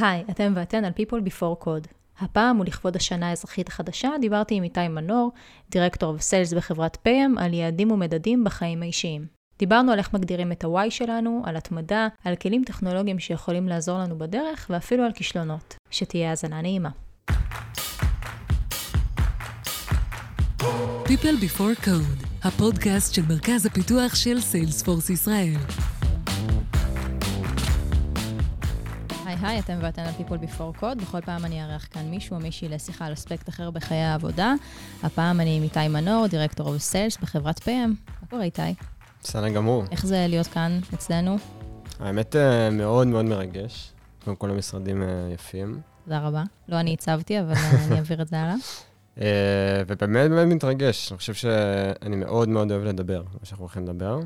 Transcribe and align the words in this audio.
היי, 0.00 0.24
אתם 0.30 0.52
ואתן 0.56 0.84
על 0.84 0.92
People 0.92 1.28
Before 1.28 1.64
Code. 1.64 1.88
הפעם 2.20 2.60
ולכבוד 2.60 2.96
השנה 2.96 3.28
האזרחית 3.28 3.68
החדשה 3.68 4.10
דיברתי 4.20 4.54
עם 4.54 4.62
איתי 4.62 4.88
מנור, 4.88 5.32
דירקטור 5.70 6.14
וסיילס 6.14 6.52
בחברת 6.52 6.98
פיים, 7.02 7.38
על 7.38 7.54
יעדים 7.54 7.90
ומדדים 7.90 8.44
בחיים 8.44 8.82
האישיים. 8.82 9.26
דיברנו 9.58 9.92
על 9.92 9.98
איך 9.98 10.14
מגדירים 10.14 10.52
את 10.52 10.64
ה-Y 10.64 10.90
שלנו, 10.90 11.42
על 11.44 11.56
התמדה, 11.56 12.08
על 12.24 12.36
כלים 12.36 12.64
טכנולוגיים 12.66 13.18
שיכולים 13.18 13.68
לעזור 13.68 13.98
לנו 13.98 14.18
בדרך, 14.18 14.66
ואפילו 14.70 15.04
על 15.04 15.12
כישלונות. 15.12 15.76
שתהיה 15.90 16.30
האזנה 16.30 16.62
נעימה. 16.62 16.90
People 21.04 21.42
Before 21.42 21.84
Code, 21.84 22.26
הפודקאסט 22.42 23.14
של 23.14 23.22
מרכז 23.28 23.66
הפיתוח 23.66 24.14
של 24.14 24.40
סיילספורס 24.40 25.10
ישראל. 25.10 25.56
היי 29.42 29.58
אתם 29.58 29.78
ואתן 29.82 30.02
על 30.02 30.12
People 30.18 30.44
Before 30.44 30.80
Code. 30.80 31.02
בכל 31.02 31.20
פעם 31.20 31.44
אני 31.44 31.64
אארח 31.64 31.88
כאן 31.90 32.02
מישהו 32.10 32.36
או 32.36 32.40
מישהי 32.40 32.68
לשיחה 32.68 33.06
על 33.06 33.12
אספקט 33.12 33.48
אחר 33.48 33.70
בחיי 33.70 34.02
העבודה. 34.02 34.54
הפעם 35.02 35.40
אני 35.40 35.56
עם 35.56 35.62
איתי 35.62 35.88
מנור, 35.88 36.26
דירקטור 36.26 36.68
אוף 36.68 36.78
סיילס 36.78 37.16
בחברת 37.16 37.58
PM. 37.58 37.88
מה 38.22 38.28
קורה 38.30 38.42
איתי? 38.42 38.62
בסדר 39.22 39.48
גמור. 39.48 39.84
איך 39.90 40.06
זה 40.06 40.26
להיות 40.28 40.46
כאן 40.46 40.80
אצלנו? 40.94 41.36
האמת 42.00 42.36
אה, 42.36 42.70
מאוד 42.70 43.06
מאוד 43.06 43.24
מרגש. 43.24 43.92
קודם 44.24 44.36
כל 44.36 44.50
המשרדים 44.50 45.02
אה, 45.02 45.08
יפים. 45.34 45.80
תודה 46.04 46.26
רבה. 46.26 46.42
לא 46.68 46.80
אני 46.80 46.92
הצבתי, 46.92 47.40
אבל 47.40 47.52
אה, 47.52 47.86
אני 47.86 47.96
אעביר 47.96 48.22
את 48.22 48.28
זה 48.28 48.40
הלאה. 48.40 48.54
אה, 49.20 49.82
ובאמת 49.86 50.30
באמת 50.30 50.54
מתרגש. 50.54 51.12
אני 51.12 51.18
חושב 51.18 51.34
שאני 51.34 52.16
מאוד 52.16 52.48
מאוד 52.48 52.70
אוהב 52.70 52.84
לדבר, 52.84 53.22
מה 53.22 53.44
שאנחנו 53.44 53.64
הולכים 53.64 53.82
לדבר. 53.84 54.20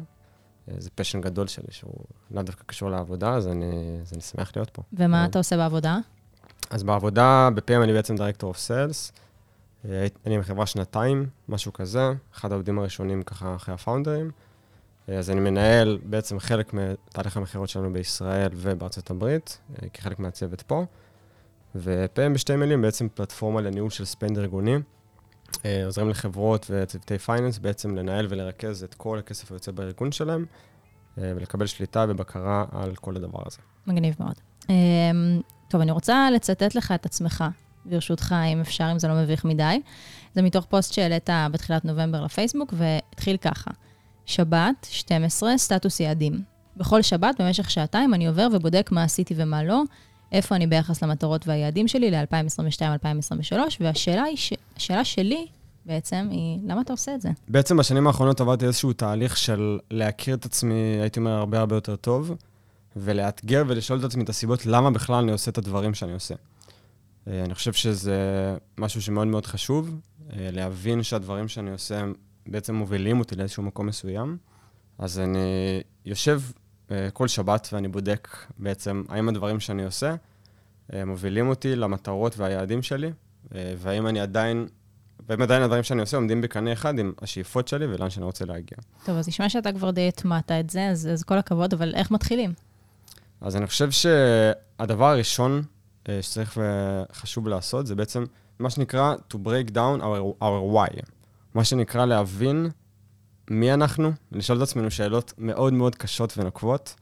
אה, 0.69 0.75
זה 0.79 0.91
passion 0.95 1.21
גדול 1.21 1.47
שלי, 1.47 1.66
שהוא 1.71 2.05
לאו 2.30 2.43
דווקא 2.43 2.65
קשור 2.66 2.91
לעבודה, 2.91 3.34
אז 3.34 3.48
אני, 3.48 3.98
אז 4.02 4.12
אני 4.12 4.21
שמח 4.21 4.52
להיות 4.57 4.71
פה. 4.71 4.83
ומה 4.93 5.07
מאוד. 5.07 5.30
אתה 5.30 5.38
עושה 5.38 5.57
בעבודה? 5.57 5.98
אז 6.71 6.83
בעבודה, 6.83 7.48
ב-PayEm 7.55 7.83
אני 7.83 7.93
בעצם 7.93 8.16
director 8.16 8.48
of 8.48 8.59
sales. 8.59 9.12
אני 10.27 10.38
בחברה 10.38 10.66
שנתיים, 10.66 11.27
משהו 11.49 11.73
כזה, 11.73 12.13
אחד 12.35 12.52
העובדים 12.52 12.79
הראשונים 12.79 13.23
ככה 13.23 13.55
אחרי 13.57 13.74
ה 13.74 13.80
founder 13.80 14.15
ים. 14.15 14.30
אה, 15.09 15.18
אז 15.18 15.30
אני 15.30 15.40
מנהל 15.40 15.99
בעצם 16.05 16.38
חלק 16.38 16.74
מתהליך 16.74 17.37
המכירות 17.37 17.68
שלנו 17.68 17.93
בישראל 17.93 18.51
ובארצות 18.55 19.10
הברית, 19.10 19.59
אה, 19.83 19.88
כחלק 19.88 20.18
מהצוות 20.18 20.63
פה. 20.63 20.85
ו-PayEm 21.74 22.35
בשתי 22.35 22.57
מילים 22.57 22.83
בעצם 22.83 23.09
פלטפורמה 23.15 23.60
לניהול 23.60 23.90
של 23.90 24.05
spend 24.05 24.38
ארגוני. 24.38 24.77
אה, 25.65 25.87
עוזרים 25.87 26.09
לחברות 26.09 26.67
וצוותי 26.71 27.19
finance 27.18 27.59
בעצם 27.59 27.97
לנהל 27.97 28.27
ולרכז 28.31 28.85
את 28.85 28.95
כל 28.95 29.19
הכסף 29.19 29.53
היוצא 29.53 29.73
בארגון 29.73 30.13
שלהם, 30.13 30.45
אה, 31.19 31.33
ולקבל 31.37 31.67
שליטה 31.67 32.07
ובקרה 32.09 32.65
על 32.73 32.97
כל 32.97 33.17
הדבר 33.17 33.43
הזה. 33.47 33.59
מגניב 33.87 34.15
מאוד. 34.21 34.35
אמ, 34.69 35.41
טוב, 35.69 35.80
אני 35.80 35.91
רוצה 35.91 36.29
לצטט 36.30 36.75
לך 36.75 36.93
את 36.93 37.07
עצמך, 37.07 37.45
ברשותך, 37.85 38.35
אם 38.53 38.61
אפשר, 38.61 38.89
אם 38.93 38.99
זה 38.99 39.09
לא 39.09 39.15
מביך 39.15 39.45
מדי. 39.45 39.80
זה 40.35 40.43
מתוך 40.43 40.65
פוסט 40.65 40.93
שהעלית 40.93 41.30
בתחילת 41.53 41.85
נובמבר 41.85 42.25
לפייסבוק, 42.25 42.75
והתחיל 42.77 43.37
ככה: 43.37 43.71
שבת, 44.27 44.87
12, 44.91 45.59
סטטוס 45.59 46.01
יעדים. 46.01 46.43
בכל 46.77 47.03
שבת, 47.03 47.41
במשך 47.41 47.71
שעתיים, 47.71 48.15
אני 48.15 48.27
עובר 48.27 48.49
ובודק 48.53 48.89
מה 48.93 49.03
עשיתי 49.05 49.35
ומה 49.37 49.65
לא, 49.65 49.83
איפה 50.33 50.57
אני 50.57 50.66
ביחס 50.66 51.02
למטרות 51.02 51.49
והיעדים 51.49 51.88
שלי 51.88 52.11
ל-2022-2023, 52.11 53.57
והשאלה 53.80 54.23
היא, 54.23 54.37
ש... 54.37 54.52
השאלה 54.77 55.05
שלי 55.05 55.47
בעצם 55.87 56.29
היא, 56.30 56.59
למה 56.66 56.80
אתה 56.80 56.93
עושה 56.93 57.15
את 57.15 57.21
זה? 57.21 57.30
בעצם 57.49 57.77
בשנים 57.77 58.07
האחרונות 58.07 58.41
עברתי 58.41 58.66
איזשהו 58.66 58.93
תהליך 58.93 59.37
של 59.37 59.79
להכיר 59.91 60.35
את 60.35 60.45
עצמי, 60.45 60.74
הייתי 61.01 61.21
אומר, 61.21 61.30
הרבה 61.30 61.59
הרבה 61.61 61.77
יותר 61.77 61.97
טוב, 61.97 62.35
ולאתגר 62.97 63.65
ולשאול 63.66 63.99
את 63.99 64.05
עצמי 64.05 64.25
את 64.25 64.28
הסיבות 64.28 64.66
למה 64.66 64.91
בכלל 64.91 65.22
אני 65.22 65.33
עושה 65.33 65.50
את 65.50 65.59
הדברים 65.59 65.94
שאני 65.94 66.12
עושה. 66.12 66.34
אה, 67.28 67.44
אני 67.44 67.55
חושב 67.55 67.72
שזה 67.72 68.19
משהו 68.78 69.03
שמאוד 69.03 69.27
מאוד 69.27 69.47
חשוב, 69.47 70.00
אה, 70.33 70.49
להבין 70.53 71.03
שהדברים 71.03 71.49
שאני 71.49 71.71
עושה 71.71 72.05
בעצם 72.47 72.75
מובילים 72.75 73.19
אותי 73.19 73.37
לאיזשהו 73.37 73.62
מקום 73.62 73.87
מסוים. 73.87 74.37
אז 74.99 75.19
אני 75.19 75.39
יושב 76.05 76.41
אה, 76.91 77.11
כל 77.11 77.29
שבת 77.29 77.69
ואני 77.73 77.89
בודק 77.89 78.29
בעצם 78.59 79.03
האם 79.09 79.29
הדברים 79.29 79.61
שאני 79.61 79.85
עושה 79.85 80.15
מובילים 81.07 81.49
אותי 81.49 81.77
למטרות 81.77 82.39
והיעדים 82.39 82.83
שלי, 82.83 83.11
והאם 83.53 84.07
אני 84.07 84.21
עדיין 84.21 84.67
והאם 85.29 85.43
עדיין 85.43 85.63
הדברים 85.63 85.83
שאני 85.83 86.01
עושה 86.01 86.17
עומדים 86.17 86.41
בקנה 86.41 86.73
אחד 86.73 86.99
עם 86.99 87.13
השאיפות 87.23 87.69
שלי 87.69 87.87
ולאן 87.87 88.11
שאני 88.11 88.25
רוצה 88.25 88.45
להגיע. 88.45 88.79
טוב, 89.05 89.17
אז 89.17 89.29
נשמע 89.29 89.49
שאתה 89.49 89.73
כבר 89.73 89.91
די 89.91 90.09
הטמעת 90.09 90.51
את 90.51 90.71
זה, 90.71 90.89
אז, 90.89 91.09
אז 91.13 91.25
כל 91.25 91.39
הכבוד, 91.39 91.73
אבל 91.73 91.95
איך 91.95 92.11
מתחילים? 92.11 92.53
אז 93.41 93.57
אני 93.57 93.67
חושב 93.67 93.91
שהדבר 93.91 95.05
הראשון 95.05 95.63
אה, 96.09 96.23
שצריך 96.23 96.59
וחשוב 96.61 97.49
לעשות, 97.49 97.87
זה 97.87 97.95
בעצם 97.95 98.25
מה 98.59 98.71
שנקרא 98.71 99.15
to 99.33 99.37
break 99.37 99.71
down 99.71 100.01
our, 100.01 100.43
our 100.43 100.75
why. 100.75 101.03
מה 101.55 101.65
שנקרא 101.65 102.05
להבין 102.05 102.71
מי 103.51 103.75
אנחנו, 103.75 104.13
לשאול 104.33 104.59
את 104.59 104.63
עצמנו 104.63 104.91
שאלות 104.91 105.33
מאוד 105.39 105.73
מאוד 105.73 105.95
קשות 105.95 106.39
ונוקבות, 106.39 106.95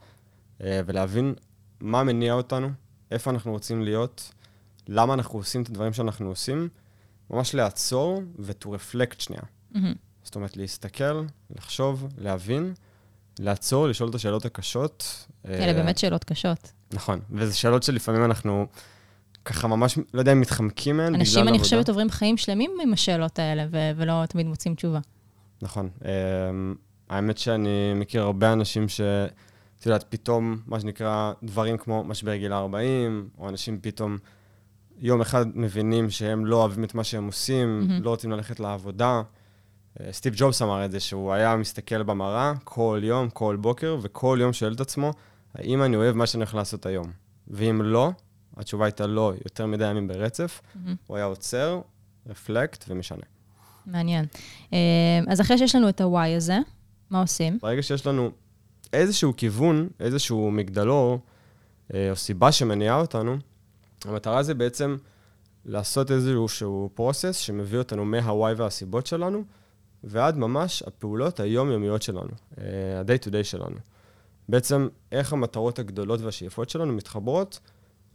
אה, 0.63 0.81
ולהבין 0.85 1.33
מה 1.79 2.03
מניע 2.03 2.33
אותנו, 2.33 2.69
איפה 3.11 3.31
אנחנו 3.31 3.51
רוצים 3.51 3.81
להיות, 3.81 4.31
למה 4.87 5.13
אנחנו 5.13 5.39
עושים 5.39 5.61
את 5.61 5.69
הדברים 5.69 5.93
שאנחנו 5.93 6.29
עושים, 6.29 6.69
ממש 7.29 7.55
לעצור 7.55 8.21
ו-to 8.39 8.65
reflect 8.65 9.15
שנייה. 9.19 9.41
Mm-hmm. 9.73 9.77
זאת 10.23 10.35
אומרת, 10.35 10.57
להסתכל, 10.57 11.23
לחשוב, 11.55 12.07
להבין, 12.17 12.73
לעצור, 13.39 13.87
לשאול 13.87 14.09
את 14.09 14.15
השאלות 14.15 14.45
הקשות. 14.45 15.25
אלה 15.45 15.73
באמת 15.73 15.97
שאלות 15.97 16.23
קשות. 16.23 16.71
נכון, 16.93 17.19
וזה 17.31 17.53
שאלות 17.53 17.83
שלפעמים 17.83 18.25
אנחנו 18.25 18.67
ככה 19.45 19.67
ממש, 19.67 19.97
לא 20.13 20.19
יודע 20.19 20.31
אם 20.31 20.41
מתחמקים 20.41 20.97
מהן. 20.97 21.15
אנשים, 21.15 21.47
אני 21.47 21.59
חושבת, 21.59 21.89
עוברים 21.89 22.09
חיים 22.09 22.37
שלמים 22.37 22.71
עם 22.83 22.93
השאלות 22.93 23.39
האלה, 23.39 23.65
ו- 23.71 23.91
ולא 23.95 24.25
תמיד 24.25 24.45
מוצאים 24.47 24.75
תשובה. 24.75 24.99
נכון. 25.61 25.89
האמת 27.09 27.37
שאני 27.37 27.93
מכיר 27.95 28.21
הרבה 28.21 28.53
אנשים 28.53 28.89
ש... 28.89 29.01
את 29.81 29.85
יודעת, 29.85 30.05
פתאום, 30.09 30.57
מה 30.65 30.79
שנקרא, 30.79 31.33
דברים 31.43 31.77
כמו 31.77 32.03
משבר 32.03 32.35
גיל 32.35 32.53
40, 32.53 33.29
או 33.37 33.49
אנשים 33.49 33.79
פתאום 33.81 34.17
יום 34.97 35.21
אחד 35.21 35.45
מבינים 35.57 36.09
שהם 36.09 36.45
לא 36.45 36.55
אוהבים 36.55 36.83
את 36.83 36.95
מה 36.95 37.03
שהם 37.03 37.25
עושים, 37.25 37.81
mm-hmm. 37.81 38.03
לא 38.03 38.09
רוצים 38.09 38.31
ללכת 38.31 38.59
לעבודה. 38.59 39.21
סטיב 40.11 40.33
ג'ובס 40.37 40.61
אמר 40.61 40.85
את 40.85 40.91
זה, 40.91 40.99
שהוא 40.99 41.33
היה 41.33 41.55
מסתכל 41.55 42.03
במראה 42.03 42.53
כל 42.63 43.01
יום, 43.03 43.29
כל 43.29 43.55
בוקר, 43.55 43.97
וכל 44.01 44.37
יום 44.41 44.53
שואל 44.53 44.73
את 44.73 44.79
עצמו, 44.79 45.13
האם 45.55 45.83
אני 45.83 45.95
אוהב 45.95 46.15
מה 46.15 46.27
שאני 46.27 46.43
הולך 46.43 46.55
לעשות 46.55 46.85
היום? 46.85 47.11
ואם 47.47 47.81
לא, 47.81 48.11
התשובה 48.57 48.85
הייתה 48.85 49.07
לא, 49.07 49.33
יותר 49.45 49.65
מדי 49.65 49.89
ימים 49.89 50.07
ברצף, 50.07 50.61
mm-hmm. 50.61 50.89
הוא 51.07 51.17
היה 51.17 51.25
עוצר, 51.25 51.81
רפלקט 52.27 52.85
ומשנה. 52.87 53.23
מעניין. 53.85 54.25
אז 55.27 55.41
אחרי 55.41 55.57
שיש 55.57 55.75
לנו 55.75 55.89
את 55.89 56.01
ה-Y 56.01 56.37
הזה, 56.37 56.57
מה 57.09 57.21
עושים? 57.21 57.57
ברגע 57.61 57.83
שיש 57.83 58.07
לנו 58.07 58.31
איזשהו 58.93 59.33
כיוון, 59.37 59.89
איזשהו 59.99 60.51
מגדלור, 60.51 61.19
או 61.93 62.15
סיבה 62.15 62.51
שמניעה 62.51 62.99
אותנו, 62.99 63.37
המטרה 64.05 64.43
זה 64.43 64.53
בעצם 64.53 64.97
לעשות 65.65 66.11
איזשהו 66.11 66.89
פרוסס 66.93 67.35
שמביא 67.35 67.79
אותנו 67.79 68.05
מה-why 68.05 68.53
והסיבות 68.57 69.07
שלנו, 69.07 69.43
ועד 70.03 70.37
ממש 70.37 70.83
הפעולות 70.87 71.39
היומיומיות 71.39 72.01
שלנו, 72.01 72.31
ה-day 72.57 73.25
to 73.25 73.27
day 73.27 73.43
שלנו. 73.43 73.75
בעצם 74.49 74.87
איך 75.11 75.33
המטרות 75.33 75.79
הגדולות 75.79 76.21
והשאיפות 76.21 76.69
שלנו 76.69 76.93
מתחברות 76.93 77.59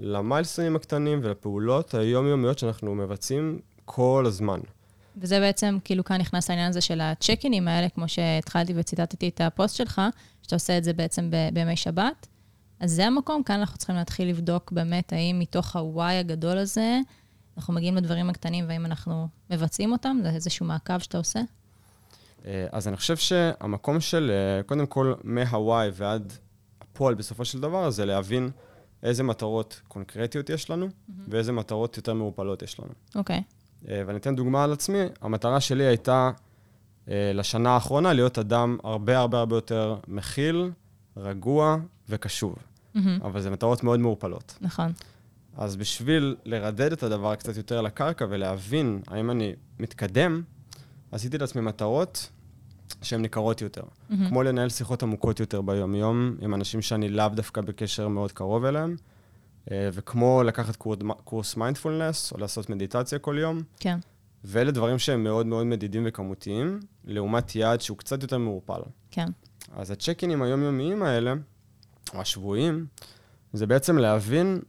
למיילסטרים 0.01 0.77
הקטנים 0.77 1.21
ולפעולות 1.23 1.95
היומיומיות 1.95 2.59
שאנחנו 2.59 2.95
מבצעים 2.95 3.61
כל 3.85 4.25
הזמן. 4.27 4.61
וזה 5.17 5.41
בעצם, 5.41 5.79
כאילו 5.85 6.05
כאן 6.05 6.21
נכנס 6.21 6.51
לעניין 6.51 6.69
הזה 6.69 6.81
של 6.81 7.01
הצ'ק-אינים 7.01 7.69
האלה, 7.69 7.89
כמו 7.89 8.09
שהתחלתי 8.09 8.73
וציטטתי 8.77 9.29
את 9.29 9.41
הפוסט 9.41 9.77
שלך, 9.77 10.03
שאתה 10.43 10.57
עושה 10.57 10.79
את 10.79 10.85
זה 10.85 10.93
בעצם 10.93 11.31
בימי 11.53 11.77
שבת. 11.77 12.27
אז 12.81 12.93
זה 12.93 13.07
המקום, 13.07 13.43
כאן 13.43 13.59
אנחנו 13.59 13.79
צריכים 13.79 13.97
להתחיל 13.97 14.29
לבדוק 14.29 14.73
באמת 14.73 15.13
האם 15.13 15.39
מתוך 15.39 15.77
ה-why 15.77 16.21
הגדול 16.21 16.59
הזה, 16.59 16.99
אנחנו 17.57 17.75
מגיעים 17.75 17.97
לדברים 17.97 18.31
הקטנים 18.31 18.65
והאם 18.69 18.87
אנחנו 18.87 19.29
מבצעים 19.51 19.93
אותם, 19.93 20.19
זה 20.23 20.31
איזשהו 20.31 20.67
מעקב 20.67 20.99
שאתה 20.99 21.19
עושה? 21.19 21.41
אז 22.73 22.89
אני 22.89 22.97
חושב 22.97 23.17
שהמקום 23.17 24.01
של, 24.01 24.33
קודם 24.67 24.87
כל, 24.87 25.15
מה-why 25.25 25.91
ועד 25.93 26.33
הפועל 26.81 27.15
בסופו 27.15 27.45
של 27.45 27.61
דבר, 27.61 27.91
זה 27.91 28.05
להבין 28.05 28.51
איזה 29.03 29.23
מטרות 29.23 29.81
קונקרטיות 29.89 30.51
יש 30.51 30.71
לנו, 30.71 30.87
mm-hmm. 30.87 31.13
ואיזה 31.29 31.53
מטרות 31.53 31.97
יותר 31.97 32.15
מעורפלות 32.15 32.63
יש 32.63 32.81
לנו. 32.81 32.91
אוקיי. 33.15 33.43
Okay. 33.49 33.56
ואני 33.83 34.19
אתן 34.19 34.37
דוגמה 34.37 34.65
על 34.65 34.73
עצמי, 34.73 34.99
המטרה 35.21 35.61
שלי 35.61 35.85
הייתה 35.85 36.31
לשנה 37.09 37.71
האחרונה 37.71 38.13
להיות 38.13 38.39
אדם 38.39 38.77
הרבה 38.85 39.19
הרבה 39.19 39.39
הרבה 39.39 39.57
יותר 39.57 39.97
מכיל, 40.09 40.71
רגוע 41.17 41.77
וקשוב. 42.09 42.57
Mm-hmm. 42.57 42.99
אבל 43.25 43.41
זה 43.41 43.51
מטרות 43.51 43.85
מאוד 43.85 44.01
מעורפלות. 44.01 44.59
נכון. 44.61 44.93
אז 45.57 45.77
בשביל 45.77 46.37
לרדד 46.45 46.93
את 46.93 47.03
הדבר 47.03 47.35
קצת 47.35 47.57
יותר 47.57 47.83
לקרקע 47.83 48.27
ולהבין 48.31 49.01
האם 49.07 49.31
אני 49.31 49.53
מתקדם, 49.79 50.43
עשיתי 51.13 51.39
לעצמי 51.39 51.63
מטרות 51.63 52.31
שהן 53.03 53.23
ניכרות 53.23 53.63
יותר. 53.63 53.83
Mm-hmm. 53.83 54.15
כמו 54.29 54.43
לנהל 54.43 54.69
שיחות 54.69 55.03
עמוקות 55.03 55.41
יותר 55.41 55.61
ביום-יום 55.63 56.37
עם 56.41 56.55
אנשים 56.55 56.83
שאני 56.83 57.09
לאו 57.09 57.29
דווקא 57.29 57.61
בקשר 57.61 58.09
מאוד 58.09 58.33
קרוב 58.33 58.65
אליהם, 58.65 58.91
אה, 58.91 59.16
וכמו 59.71 60.43
לקחת 60.43 60.77
קורס- 61.25 61.57
מיינדפולנס, 61.57 62.33
או 62.33 62.39
לעשות 62.39 62.71
מדיטציה 62.71 63.19
כל 63.19 63.37
יום, 63.41 63.63
כן. 63.81 63.99
ואלה 64.45 64.71
דברים 64.71 64.99
שהם 64.99 65.25
מאוד 65.25 65.47
מאוד 65.47 65.67
מדידים 65.67 66.03
וכמותיים, 66.07 66.81
לעומת 67.05 67.57
יעד 67.57 67.81
שהוא 67.81 67.99
קצת 67.99 68.23
יותר 68.23 68.39
מעורפל. 68.39 68.81
כן. 69.11 69.27
אז 69.77 69.91
הצ'ק-אינים 69.91 70.43
היומיומיים 70.43 71.03
האלה, 71.03 71.35
או 72.15 72.21
השבועיים, 72.21 72.87
זה 73.53 73.67
בעצם 73.67 73.99
להבין, 73.99 74.61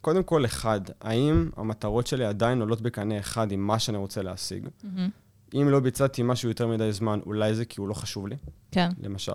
קודם 0.00 0.22
כל, 0.22 0.44
אחד, 0.44 0.80
האם 1.00 1.50
המטרות 1.56 2.06
שלי 2.06 2.24
עדיין 2.24 2.60
עולות 2.60 2.80
בקנה 2.80 3.18
אחד 3.18 3.52
עם 3.52 3.66
מה 3.66 3.78
שאני 3.78 3.98
רוצה 3.98 4.22
להשיג? 4.22 4.68
מהמם. 4.84 5.08
אם 5.54 5.68
לא 5.70 5.80
ביצעתי 5.80 6.22
משהו 6.22 6.48
יותר 6.48 6.66
מדי 6.66 6.92
זמן, 6.92 7.20
אולי 7.26 7.54
זה 7.54 7.64
כי 7.64 7.80
הוא 7.80 7.88
לא 7.88 7.94
חשוב 7.94 8.26
לי, 8.28 8.36
כן. 8.70 8.88
למשל. 9.02 9.32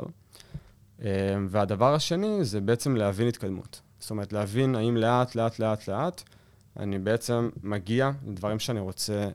אה, 1.02 1.10
והדבר 1.50 1.94
השני 1.96 2.44
זה 2.46 2.62
בעצם 2.62 2.96
להבין 2.96 3.28
התקדמות. 3.28 3.82
זאת 4.00 4.12
אומרת, 4.12 4.34
להבין 4.34 4.76
האם 4.76 4.98
לאט, 4.98 5.36
לאט, 5.36 5.60
לאט, 5.60 5.90
לאט, 5.90 6.24
אני 6.80 7.00
בעצם 7.00 7.50
מגיע 7.64 8.12
לדברים 8.28 8.60
שאני 8.60 8.80
רוצה 8.80 9.14
אה, 9.14 9.30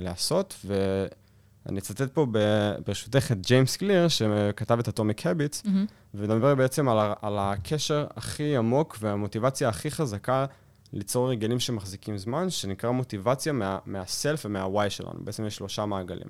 לעשות, 0.00 0.64
ואני 0.64 1.78
אצטט 1.78 2.12
פה 2.14 2.26
ב- 2.30 2.74
ברשותך 2.86 3.32
את 3.32 3.46
ג'יימס 3.46 3.76
קליר, 3.76 4.08
שכתב 4.08 4.78
את 4.78 4.88
אטומיק 4.88 5.26
הביטס, 5.26 5.64
מהמם. 5.64 5.86
ונדבר 6.14 6.54
בעצם 6.54 6.88
על, 6.88 7.12
על 7.22 7.38
הקשר 7.38 8.06
הכי 8.16 8.56
עמוק 8.56 8.96
והמוטיבציה 9.00 9.68
הכי 9.68 9.90
חזקה 9.90 10.46
ליצור 10.92 11.30
רגלים 11.30 11.60
שמחזיקים 11.60 12.18
זמן, 12.18 12.50
שנקרא 12.50 12.90
מוטיבציה 12.90 13.52
מה, 13.52 13.78
מהסלף 13.86 14.46
ומהוואי 14.46 14.90
שלנו. 14.90 15.18
בעצם 15.24 15.46
יש 15.46 15.56
שלושה 15.56 15.86
מעגלים. 15.86 16.28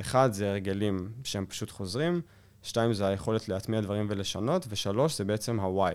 אחד 0.00 0.32
זה 0.32 0.50
הרגלים 0.50 1.08
שהם 1.24 1.46
פשוט 1.46 1.70
חוזרים, 1.70 2.20
שתיים 2.62 2.92
זה 2.92 3.06
היכולת 3.06 3.48
להטמיע 3.48 3.80
דברים 3.80 4.06
ולשנות, 4.08 4.66
ושלוש 4.68 5.18
זה 5.18 5.24
בעצם 5.24 5.60
הוואי. 5.60 5.94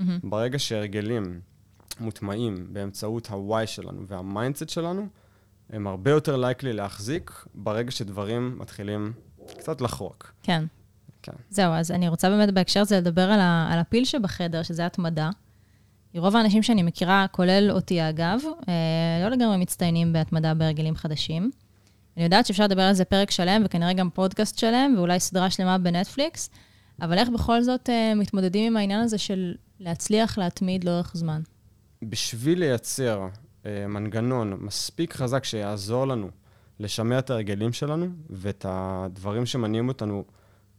מהמם. 0.00 0.18
ברגע 0.22 0.58
שהרגלים 0.58 1.40
מוטמעים 2.00 2.66
באמצעות 2.72 3.26
ה 3.26 3.36
why 3.36 3.66
שלנו 3.66 4.06
וה 4.06 4.20
mindset 4.20 4.68
שלנו, 4.68 5.06
הם 5.70 5.86
הרבה 5.86 6.10
יותר 6.10 6.36
likely 6.36 6.72
להחזיק 6.72 7.44
ברגע 7.54 7.90
שדברים 7.90 8.56
מתחילים 8.58 9.12
קצת 9.58 9.80
לחרוק. 9.80 10.32
כן. 10.42 10.64
כן. 11.22 11.32
זהו, 11.50 11.72
אז 11.72 11.90
אני 11.90 12.08
רוצה 12.08 12.30
באמת 12.30 12.54
בהקשר 12.54 12.80
הזה 12.80 12.96
לדבר 12.96 13.30
על, 13.30 13.40
ה, 13.40 13.68
על 13.72 13.78
הפיל 13.78 14.04
שבחדר, 14.04 14.62
שזה 14.62 14.86
התמדה. 14.86 15.30
רוב 16.14 16.36
האנשים 16.36 16.62
שאני 16.62 16.82
מכירה, 16.82 17.26
כולל 17.30 17.70
אותי 17.70 18.08
אגב, 18.08 18.40
אה, 18.68 19.24
לא 19.24 19.28
לגמרי 19.28 19.56
מצטיינים 19.56 20.12
בהתמדה 20.12 20.54
בהרגלים 20.54 20.96
חדשים. 20.96 21.50
אני 22.16 22.24
יודעת 22.24 22.46
שאפשר 22.46 22.64
לדבר 22.64 22.82
על 22.82 22.94
זה 22.94 23.04
פרק 23.04 23.30
שלם, 23.30 23.62
וכנראה 23.64 23.92
גם 23.92 24.10
פודקאסט 24.10 24.58
שלם, 24.58 24.94
ואולי 24.96 25.20
סדרה 25.20 25.50
שלמה 25.50 25.78
בנטפליקס, 25.78 26.50
אבל 27.02 27.18
איך 27.18 27.28
בכל 27.28 27.62
זאת 27.62 27.90
אה, 27.90 28.14
מתמודדים 28.14 28.66
עם 28.66 28.76
העניין 28.76 29.00
הזה 29.00 29.18
של 29.18 29.54
להצליח 29.80 30.38
להתמיד 30.38 30.84
לאורך 30.84 31.12
זמן? 31.14 31.42
בשביל 32.02 32.58
לייצר 32.58 33.28
אה, 33.66 33.86
מנגנון 33.86 34.52
מספיק 34.60 35.14
חזק 35.14 35.44
שיעזור 35.44 36.06
לנו 36.06 36.30
לשמר 36.80 37.18
את 37.18 37.30
ההרגלים 37.30 37.72
שלנו 37.72 38.06
ואת 38.30 38.66
הדברים 38.68 39.46
שמניעים 39.46 39.88
אותנו 39.88 40.24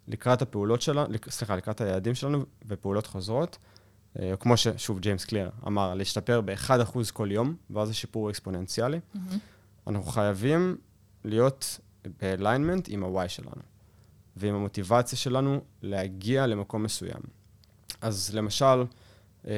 לקראת 0.07 0.41
הפעולות 0.41 0.81
שלנו, 0.81 1.13
סליחה, 1.29 1.55
לקראת 1.55 1.81
היעדים 1.81 2.15
שלנו 2.15 2.45
ופעולות 2.65 3.07
חוזרות, 3.07 3.57
אה, 4.19 4.33
כמו 4.39 4.57
ששוב 4.57 4.99
ג'יימס 4.99 5.25
קליר 5.25 5.49
אמר, 5.67 5.93
להשתפר 5.93 6.41
ב-1% 6.41 7.11
כל 7.13 7.31
יום, 7.31 7.55
ואז 7.69 7.89
השיפור 7.89 8.23
הוא 8.23 8.29
אקספוננציאלי. 8.29 8.99
אנחנו 9.87 10.11
חייבים 10.11 10.77
להיות 11.25 11.79
באליינמנט 12.21 12.87
עם 12.91 13.03
ה-Y 13.03 13.27
שלנו, 13.27 13.61
ועם 14.35 14.55
המוטיבציה 14.55 15.17
שלנו 15.17 15.61
להגיע 15.81 16.47
למקום 16.47 16.83
מסוים. 16.83 17.40
אז 18.01 18.35
למשל, 18.35 18.83
אמ, 19.45 19.51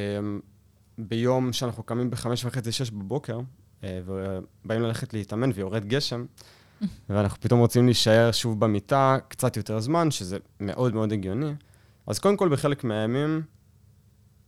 ביום 0.98 1.54
שאנחנו 1.54 1.84
קמים 1.84 2.10
בחמש 2.10 2.46
וחצי, 2.46 2.72
שש 2.72 2.90
בבוקר, 2.90 3.40
אה, 3.84 4.00
ובאים 4.06 4.82
ללכת 4.82 5.14
להתאמן 5.14 5.50
ויורד 5.54 5.86
גשם, 5.86 6.26
ואנחנו 7.10 7.42
פתאום 7.42 7.60
רוצים 7.60 7.86
להישאר 7.86 8.32
שוב 8.32 8.60
במיטה 8.60 9.18
קצת 9.28 9.58
יותר 9.58 9.80
זמן, 9.80 10.12
שזה 10.12 10.38
מאוד 10.60 10.94
מאוד 10.94 11.14
הגיוני. 11.14 11.54
אז 12.08 12.20
קודם 12.20 12.38
כל, 12.38 12.50
בחלק 12.50 12.84
מהימים, 12.84 13.42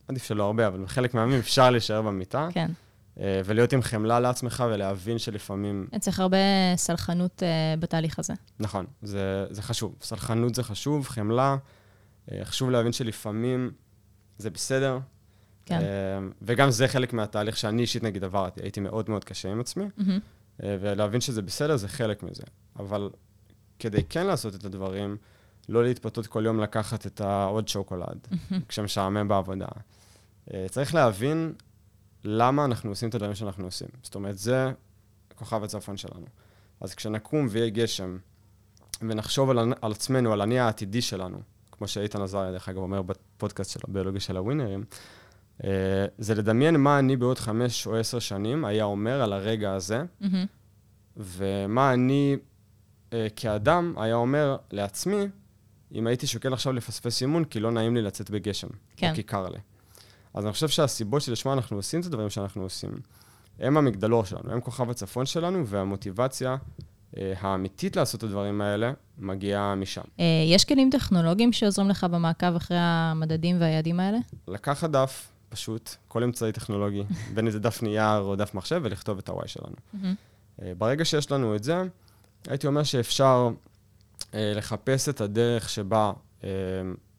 עדיף 0.08 0.24
שלא 0.24 0.44
הרבה, 0.44 0.68
אבל 0.68 0.84
בחלק 0.84 1.14
מהימים 1.14 1.40
אפשר 1.40 1.70
להישאר 1.70 2.02
במיטה, 2.02 2.48
כן. 2.52 2.72
אה, 3.20 3.42
ולהיות 3.46 3.74
עם 3.74 3.82
חמלה 3.82 4.20
לעצמך 4.20 4.64
ולהבין 4.72 5.18
שלפעמים 5.18 5.88
צריך 6.00 6.20
הרבה 6.20 6.38
סלחנות 6.76 7.44
אה, 7.44 7.76
בתהליך 7.80 8.20
הזה. 8.20 8.34
נכון, 8.60 8.86
זה, 9.02 9.46
זה 9.50 9.62
חשוב. 9.62 9.96
סלחנות 10.02 10.56
זה 10.56 10.64
חשוב, 10.64 11.08
חמלה. 11.08 11.58
חשוב 12.44 12.70
להבין 12.70 12.92
שלפעמים 12.92 13.72
זה 14.38 14.50
בסדר. 14.50 15.00
כן. 15.66 15.80
אה, 15.80 16.20
וגם 16.42 16.72
זה 16.72 16.88
חלק 16.88 17.14
מהתהליך 17.14 17.58
שאני 17.58 17.82
אישית 17.82 18.04
נגיד 18.04 18.24
עברתי. 18.24 18.62
הייתי 18.62 18.80
מאוד 18.80 19.10
מאוד 19.10 19.24
קשה 19.24 19.52
עם 19.52 19.60
עצמי. 19.60 19.86
אה, 20.64 20.78
ולהבין 20.82 21.22
שזה 21.22 21.42
בסדר 21.42 21.76
זה 21.78 21.88
חלק 21.88 22.24
מזה. 22.24 22.44
אבל 22.80 23.10
כדי 23.80 24.04
כן 24.04 24.28
לעשות 24.28 24.56
את 24.56 24.66
הדברים, 24.66 25.18
לא 25.70 25.84
להתפתות 25.84 26.28
כל 26.28 26.46
יום 26.46 26.60
לקחת 26.60 27.08
את 27.08 27.22
העוד 27.22 27.68
שוקולד, 27.68 28.28
כשמשעמם 28.68 29.28
בעבודה. 29.28 29.68
אה, 30.54 30.66
צריך 30.70 30.96
להבין 30.96 31.54
למה 32.24 32.66
אנחנו 32.66 32.90
עושים 32.90 33.10
את 33.10 33.16
הדברים 33.16 33.36
שאנחנו 33.36 33.66
עושים. 33.66 33.88
זאת 34.04 34.16
אומרת, 34.16 34.38
זה 34.38 34.72
כוכב 35.36 35.64
הצפון 35.64 35.98
שלנו. 35.98 36.26
אז 36.82 36.96
כשנקום 36.96 37.48
ויהיה 37.50 37.70
גשם, 37.70 38.18
ונחשוב 39.02 39.50
על, 39.50 39.74
על 39.82 39.92
עצמנו, 39.92 40.34
על 40.34 40.42
אני 40.42 40.60
העתידי 40.60 41.02
שלנו, 41.02 41.42
כמו 41.78 41.88
שאיתן 41.88 42.22
עזריה, 42.22 42.52
דרך 42.52 42.70
אגב, 42.70 42.78
אומר 42.78 43.02
בפודקאסט 43.02 43.72
של 43.72 43.80
הביולוגיה 43.88 44.22
של 44.22 44.38
הווינרים, 44.38 44.84
אה, 45.64 46.06
זה 46.18 46.36
לדמיין 46.36 46.76
מה 46.76 47.00
אני 47.00 47.16
בעוד 47.16 47.40
חמש 47.40 47.88
או 47.88 47.96
עשר 47.96 48.20
שנים 48.20 48.66
היה 48.66 48.84
אומר 48.84 49.22
על 49.22 49.34
הרגע 49.34 49.74
הזה, 49.74 50.04
מהמם. 50.22 50.46
ומה 51.18 51.94
אני 51.94 52.38
אה, 53.14 53.28
כאדם 53.36 53.94
היה 53.98 54.16
אומר 54.16 54.58
לעצמי, 54.72 55.28
אם 55.94 56.08
הייתי 56.08 56.28
שוקל 56.28 56.54
עכשיו 56.54 56.74
לפספס 56.74 57.22
אימון, 57.22 57.46
כי 57.46 57.60
לא 57.60 57.72
נעים 57.72 57.96
לי 57.96 58.02
לצאת 58.02 58.30
בגשם, 58.30 58.68
כן. 58.98 59.10
או 59.10 59.16
כי 59.16 59.24
קר 59.24 59.50
לי. 59.50 59.60
אז 60.34 60.46
אני 60.46 60.54
חושב 60.54 60.68
שהסיבות 60.68 61.22
שלשמה 61.22 61.54
אנחנו 61.54 61.78
עושים 61.78 62.00
את 62.00 62.06
הדברים 62.06 62.30
שאנחנו 62.30 62.64
עושים, 62.64 62.92
הם 63.60 63.78
המגדלור 63.78 64.26
שלנו, 64.26 64.52
הם 64.52 64.62
כוכב 64.62 64.90
הצפון 64.90 65.26
שלנו, 65.26 65.68
והמוטיבציה 65.68 66.58
האמיתית 67.40 67.96
לעשות 67.96 68.20
את 68.20 68.24
הדברים 68.24 68.62
האלה 68.62 68.94
מגיעה 69.18 69.76
משם. 69.76 70.02
אה, 70.20 70.26
יש 70.48 70.66
כלים 70.66 70.90
טכנולוגיים 70.90 71.54
שעוזרים 71.54 71.90
לך 71.90 72.04
במעקב 72.04 72.56
אחרי 72.56 72.78
המדדים 72.80 73.62
והיעדים 73.62 74.00
האלה? 74.00 74.18
לקחת 74.48 74.90
דף, 74.90 75.32
פשוט, 75.50 75.96
כל 76.08 76.24
אמצעי 76.24 76.52
טכנולוגי, 76.52 77.04
בין 77.34 77.46
אם 77.46 77.52
זה 77.52 77.60
דף 77.60 77.84
נייר 77.84 78.20
או 78.20 78.36
דף 78.36 78.54
מחשב, 78.54 78.82
ולכתוב 78.84 79.18
את 79.18 79.30
ה-Y 79.30 79.48
שלנו. 79.48 79.76
אה, 80.62 80.72
ברגע 80.78 81.06
שיש 81.06 81.32
לנו 81.32 81.56
את 81.56 81.64
זה, 81.64 81.84
הייתי 82.48 82.68
אומר 82.68 82.84
שאפשר 82.84 83.50
אה, 84.34 84.54
לחפש 84.56 85.10
את 85.10 85.22
הדרך 85.22 85.70
שבה 85.70 86.12
אה, 86.44 86.50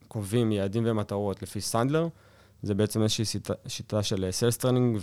קובעים 0.09 0.53
יעדים 0.53 0.83
ומטרות 0.87 1.43
לפי 1.43 1.61
סנדלר. 1.61 2.09
זה 2.63 2.75
בעצם 2.75 3.03
איזושהי 3.03 3.25
שיטה, 3.25 3.55
שיטה 3.67 4.03
של 4.03 4.29
sales 4.31 4.57
training 4.57 4.99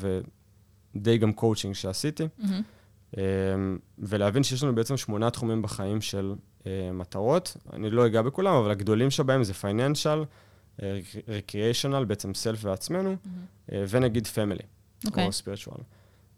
ודי 0.96 1.18
גם 1.18 1.34
קואוצ'ינג 1.34 1.76
שעשיתי. 1.76 2.28
מהמם. 2.38 2.62
אה, 3.18 3.24
ולהבין 4.00 4.44
שיש 4.44 4.64
לנו 4.64 4.76
בעצם 4.76 4.98
שמונה 4.98 5.30
תחומים 5.30 5.62
בחיים 5.62 6.02
של 6.02 6.36
אה, 6.68 6.90
מטרות. 6.94 7.58
אני 7.74 7.90
לא 7.90 8.06
אגע 8.06 8.22
בכולם, 8.22 8.54
אבל 8.56 8.72
הגדולים 8.72 9.12
שבהם 9.12 9.44
זה 9.44 9.54
financial, 9.54 10.24
recreational, 11.28 12.06
בעצם 12.06 12.34
self 12.34 12.60
ועצמנו, 12.66 13.16
אה, 13.72 13.84
ונגיד 13.90 14.28
family, 14.28 14.64
אוקיי. 15.06 15.26
או 15.26 15.32
spiritual. 15.32 15.78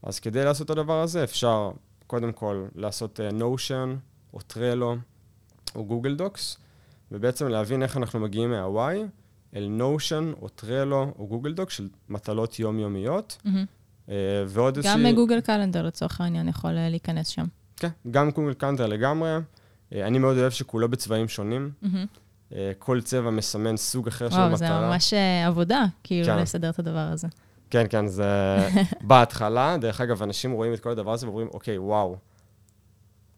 אז 0.04 0.20
כדי 0.20 0.46
לעשות 0.46 0.66
את 0.66 0.70
הדבר 0.70 1.02
הזה, 1.02 1.24
אפשר 1.24 1.72
קודם 2.08 2.32
כל 2.32 2.66
לעשות 2.76 3.20
Notion, 3.20 3.96
או 4.34 4.42
Trello, 4.42 4.96
או 5.76 5.86
Google 5.86 6.16
Docs, 6.16 6.58
ובעצם 7.12 7.48
להבין 7.48 7.84
איך 7.84 7.98
אנחנו 7.98 8.20
מגיעים 8.20 8.52
מה-why 8.52 8.98
אל 9.56 9.68
Notion, 9.68 10.32
או 10.42 10.50
Trello, 10.50 11.14
או 11.20 11.28
Google 11.28 11.54
Docs 11.54 11.74
של 11.74 11.90
מטלות 12.10 12.60
יומיומיות, 12.60 13.38
מהמם. 13.46 13.66
אה, 14.10 14.16
ועוד 14.48 14.78
איזושהי... 14.78 15.04
גם 15.04 15.16
Google 15.16 15.42
Calendar 15.42 15.84
לצורך 15.84 16.22
העניין 16.22 16.48
יכול 16.48 16.78
אה, 16.78 16.90
להיכנס 16.90 17.28
שם. 17.28 17.46
כן, 17.78 17.90
גם 18.12 18.32
Google 18.32 18.54
Calendar 18.54 18.86
לגמרי. 18.86 19.30
אה, 19.94 20.08
אני 20.08 20.20
מאוד 20.20 20.38
אוהב 20.38 20.52
שכולו 20.52 20.90
בצבעים 20.90 21.28
שונים. 21.28 21.72
כל 22.80 23.02
צבע 23.02 23.30
מסמן 23.30 23.78
סוג 23.78 24.08
אחר 24.08 24.30
של 24.30 24.36
וואו, 24.36 24.58
זה 24.58 24.66
מטרה. 24.66 24.90
ממש 24.90 25.14
עבודה, 25.48 25.86
כאילו, 26.04 26.28
כן. 26.28 26.38
לסדר 26.38 26.70
את 26.70 26.80
הדבר 26.80 27.00
הזה. 27.00 27.28
כן, 27.70 27.86
כן, 27.90 28.08
זה 28.08 28.58
בהתחלה. 29.02 29.78
דרך 29.78 30.02
אגב, 30.02 30.24
אנשים 30.24 30.52
רואים 30.52 30.74
את 30.74 30.80
כל 30.80 30.90
הדבר 30.90 31.14
הזה 31.14 31.26
ואומרים, 31.26 31.48
אוקיי, 31.48 31.78
וואו, 31.78 32.18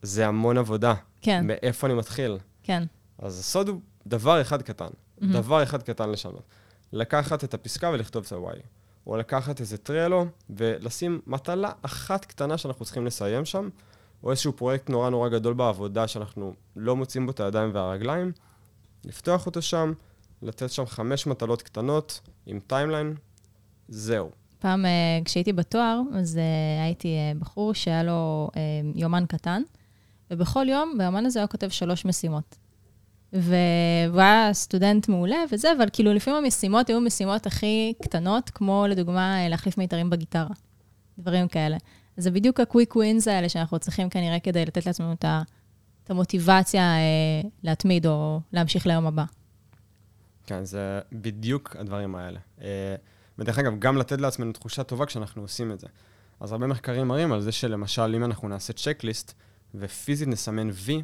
זה 0.02 0.28
המון 0.28 0.58
עבודה. 0.58 0.94
כן, 1.22 1.48
מאיפה 1.48 1.88
אני 1.88 1.94
מתחיל? 1.94 2.38
כן. 2.64 2.84
אז 3.20 3.40
הסוד 3.40 3.70
הוא 3.70 3.82
דבר 4.08 4.42
אחד 4.42 4.62
קטן. 4.62 4.90
דבר 5.22 5.64
אחד 5.64 5.82
קטן 5.82 6.10
לשנות. 6.10 6.44
לקחת 6.94 7.44
את 7.44 7.54
הפסקה 7.54 7.90
ולכתוב 7.90 8.26
את 8.26 8.32
ה-Y. 8.32 8.60
או 9.08 9.18
לקחת 9.18 9.60
איזה 9.60 9.78
טרלו 9.78 10.26
ולשים 10.50 11.22
מטלה 11.28 11.72
אחת 11.82 12.26
קטנה 12.26 12.58
שאנחנו 12.58 12.86
צריכים 12.86 13.06
לסיים 13.06 13.46
שם, 13.46 13.70
או 14.24 14.32
איזשהו 14.32 14.54
פרויקט 14.54 14.90
נורא 14.90 15.10
נורא 15.10 15.30
גדול 15.30 15.54
בעבודה 15.54 16.08
שאנחנו 16.08 16.54
לא 16.76 16.96
מוצאים 16.96 17.26
בו 17.26 17.32
את 17.32 17.40
הידיים 17.40 17.72
והרגליים, 17.74 18.32
לפתוח 19.06 19.46
אותו 19.46 19.62
שם, 19.62 19.94
לתת 20.42 20.72
שם 20.72 20.86
חמש 20.86 21.28
מטלות 21.28 21.62
קטנות 21.62 22.22
עם 22.46 22.60
timeline, 22.68 23.16
זהו. 23.88 24.32
פעם, 24.60 24.86
אה, 24.86 24.92
כשהייתי 25.26 25.54
בתואר, 25.54 26.02
אז 26.14 26.38
אה, 26.38 26.84
הייתי 26.84 27.08
אה, 27.08 27.32
בחור 27.40 27.74
שהיה 27.74 28.04
לו 28.04 28.50
יומן 28.96 29.26
קטן, 29.26 29.62
ובכל 30.32 30.70
יום, 30.70 30.94
ביומן 30.98 31.26
הזה 31.26 31.40
היה 31.40 31.48
כותב 31.48 31.70
שלוש 31.70 32.06
משימות. 32.06 32.56
והוא 33.34 34.22
היה 34.22 34.50
סטודנט 34.54 35.08
מעולה 35.08 35.38
וזה, 35.52 35.72
אבל 35.78 35.88
כאילו 35.94 36.14
לפעמים 36.14 36.44
המשימות 36.44 36.90
היו 36.90 37.02
משימות 37.02 37.46
הכי 37.46 37.94
קטנות, 38.04 38.50
כמו 38.50 38.86
לדוגמה 38.90 39.44
אה, 39.44 39.50
להחליף 39.50 39.78
מיתרים 39.78 40.10
בגיטרה. 40.10 40.54
דברים 41.20 41.48
כאלה. 41.48 41.78
אז 42.18 42.24
זה 42.24 42.32
בדיוק 42.32 42.60
ה 42.60 42.66
quick 42.66 42.96
wins 42.96 43.28
האלה 43.28 43.50
שאנחנו 43.50 43.80
צריכים 43.80 44.10
כנראה 44.10 44.40
כדי 44.40 44.66
לתת 44.66 44.86
לעצמנו 44.86 45.14
את 45.14 45.26
את 46.08 46.12
המוטיבציה 46.12 46.82
אה, 46.82 47.50
להתמיד 47.64 48.06
או 48.06 48.40
להמשיך 48.54 48.88
ליום 48.88 49.08
הבא. 49.08 49.24
כן, 50.46 50.66
זה 50.66 51.00
בדיוק 51.12 51.76
הדברים 51.80 52.16
האלה. 52.16 52.40
אה, 52.62 52.96
ודרך 53.40 53.60
אגב, 53.60 53.80
גם 53.80 53.98
לתת 53.98 54.22
לעצמנו 54.22 54.52
תחושה 54.52 54.84
טובה 54.84 55.06
כשאנחנו 55.06 55.42
עושים 55.42 55.72
את 55.72 55.80
זה. 55.80 55.88
אז 56.40 56.52
הרבה 56.52 56.68
מחקרים 56.68 57.08
מראים 57.08 57.32
על 57.32 57.42
זה 57.42 57.52
שלמשל, 57.52 58.16
אם 58.16 58.24
אנחנו 58.24 58.48
נעשה 58.48 58.74
צ'קליסט, 58.74 59.34
ופיזית 59.76 60.28
נסמן 60.28 60.70
וי, 60.74 61.04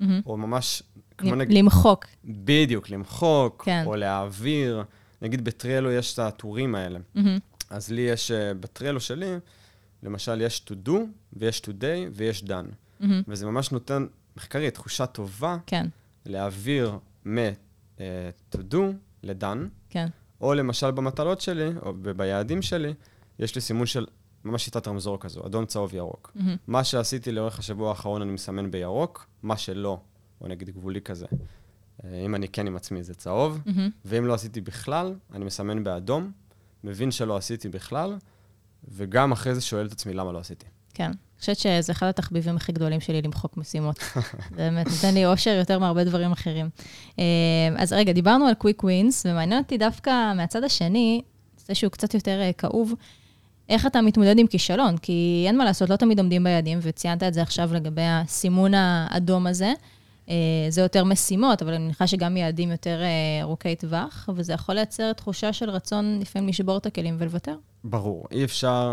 מהמם. 0.00 0.20
או 0.26 0.36
ממש, 0.36 0.82
כמו 1.18 1.34
נגיד, 1.34 1.58
למחוק. 1.58 2.06
בדיוק, 2.24 2.90
למחוק, 2.90 3.62
כן. 3.64 3.82
או 3.86 3.96
להעביר. 3.96 4.84
נגיד 5.22 5.44
בטרלו 5.44 5.92
יש 5.92 6.14
את 6.14 6.18
הטורים 6.18 6.74
האלה. 6.74 6.98
מהמם. 7.14 7.38
אז 7.70 7.90
לי 7.90 8.00
יש, 8.00 8.30
אה, 8.30 8.54
בטרלו 8.54 9.00
שלי, 9.00 9.36
למשל, 10.02 10.40
יש 10.40 10.64
to 10.70 10.88
do, 10.88 10.92
ויש 11.32 11.60
today, 11.60 12.10
ויש 12.12 12.42
done. 12.42 12.74
מהמם. 13.00 13.22
וזה 13.28 13.46
ממש 13.46 13.72
נותן, 13.72 14.06
מחקרית, 14.36 14.74
תחושה 14.74 15.06
טובה 15.06 15.56
כן, 15.66 15.86
להעביר 16.26 16.98
מ-to 17.26 18.58
do 18.72 18.76
ל-done, 19.22 19.58
כן. 19.90 20.06
או 20.40 20.54
למשל 20.54 20.90
במטלות 20.90 21.40
שלי, 21.40 21.70
או 21.82 21.92
ביעדים 22.16 22.62
שלי, 22.62 22.94
יש 23.38 23.54
לי 23.54 23.60
סימון 23.60 23.86
של 23.86 24.06
ממש 24.44 24.64
שיטת 24.64 24.88
רמזור 24.88 25.20
כזו, 25.20 25.46
אדום, 25.46 25.66
צהוב, 25.66 25.94
ירוק. 25.94 26.32
מהמם. 26.34 26.56
מה 26.66 26.84
שעשיתי 26.84 27.32
לאורך 27.32 27.58
השבוע 27.58 27.88
האחרון 27.88 28.22
אני 28.22 28.32
מסמן 28.32 28.70
בירוק, 28.70 29.26
מה 29.42 29.56
שלא, 29.56 30.00
או 30.44 30.48
נגיד 30.48 30.70
גבולי 30.70 31.00
כזה. 31.00 31.26
אה, 32.04 32.20
אם 32.24 32.34
אני 32.34 32.48
כן 32.48 32.66
עם 32.66 32.76
עצמי 32.76 33.02
זה 33.02 33.14
צהוב, 33.14 33.60
מהמם. 33.66 33.90
ואם 34.04 34.26
לא 34.26 34.34
עשיתי 34.34 34.60
בכלל, 34.60 35.14
אני 35.32 35.44
מסמן 35.44 35.84
באדום, 35.84 36.32
מבין 36.84 37.10
שלא 37.10 37.36
עשיתי 37.36 37.68
בכלל, 37.68 38.16
וגם 38.88 39.32
אחרי 39.32 39.54
זה 39.54 39.60
שואל 39.60 39.86
את 39.86 39.92
עצמי 39.92 40.14
למה 40.14 40.32
לא 40.32 40.38
עשיתי. 40.38 40.66
כן. 40.94 41.04
אני 41.04 41.40
חושבת 41.40 41.56
שזה 41.56 41.92
אחד 41.92 42.06
התחביבים 42.06 42.56
הכי 42.56 42.72
גדולים 42.72 43.00
שלי 43.00 43.22
למחוק 43.22 43.56
משימות. 43.56 44.00
זה 44.50 44.56
באמת 44.56 44.86
נותן 44.86 45.14
לי 45.14 45.26
אושר 45.26 45.50
יותר 45.50 45.78
מהרבה 45.78 46.04
דברים 46.04 46.32
אחרים. 46.32 46.68
אה, 47.18 47.24
אז 47.76 47.92
רגע, 47.92 48.12
דיברנו 48.12 48.46
על 48.46 48.54
קוויק 48.54 48.84
ווינס, 48.84 49.26
ומעניין 49.26 49.62
אותי 49.62 49.78
דווקא 49.78 50.32
מהצד 50.36 50.64
השני, 50.64 51.22
זה 51.66 51.74
שהוא 51.74 51.90
קצת 51.90 52.14
יותר 52.14 52.40
אה, 52.40 52.52
כאוב, 52.52 52.94
איך 53.68 53.86
אתה 53.86 54.02
מתמודד 54.02 54.38
עם 54.38 54.46
כישלון? 54.46 54.96
כי 54.96 55.44
אין 55.46 55.58
מה 55.58 55.64
לעשות, 55.64 55.90
לא 55.90 55.96
תמיד 55.96 56.18
עומדים 56.18 56.44
ביעדים, 56.44 56.78
וציינת 56.82 57.22
את 57.22 57.34
זה 57.34 57.42
עכשיו 57.42 57.74
לגבי 57.74 58.02
הסימון 58.04 58.74
האדום 58.74 59.46
הזה. 59.46 59.72
אה, 60.28 60.34
זה 60.68 60.80
יותר 60.80 61.04
משימות, 61.04 61.62
אבל 61.62 61.74
אני 61.74 61.84
מניחה 61.84 62.06
שגם 62.06 62.36
יעדים 62.36 62.70
יותר 62.70 63.02
אה, 63.02 63.42
ארוכי 63.42 63.76
טווח, 63.76 64.28
וזה 64.34 64.52
יכול 64.52 64.74
לייצר 64.74 65.12
תחושה 65.12 65.52
של 65.52 65.70
רצון 65.70 66.18
לפעמים 66.20 66.48
לשבור 66.48 66.76
את 66.76 66.86
הכלים 66.86 67.16
ולוותר. 67.18 67.56
ברור, 67.84 68.26
אי 68.30 68.44
אפשר 68.44 68.92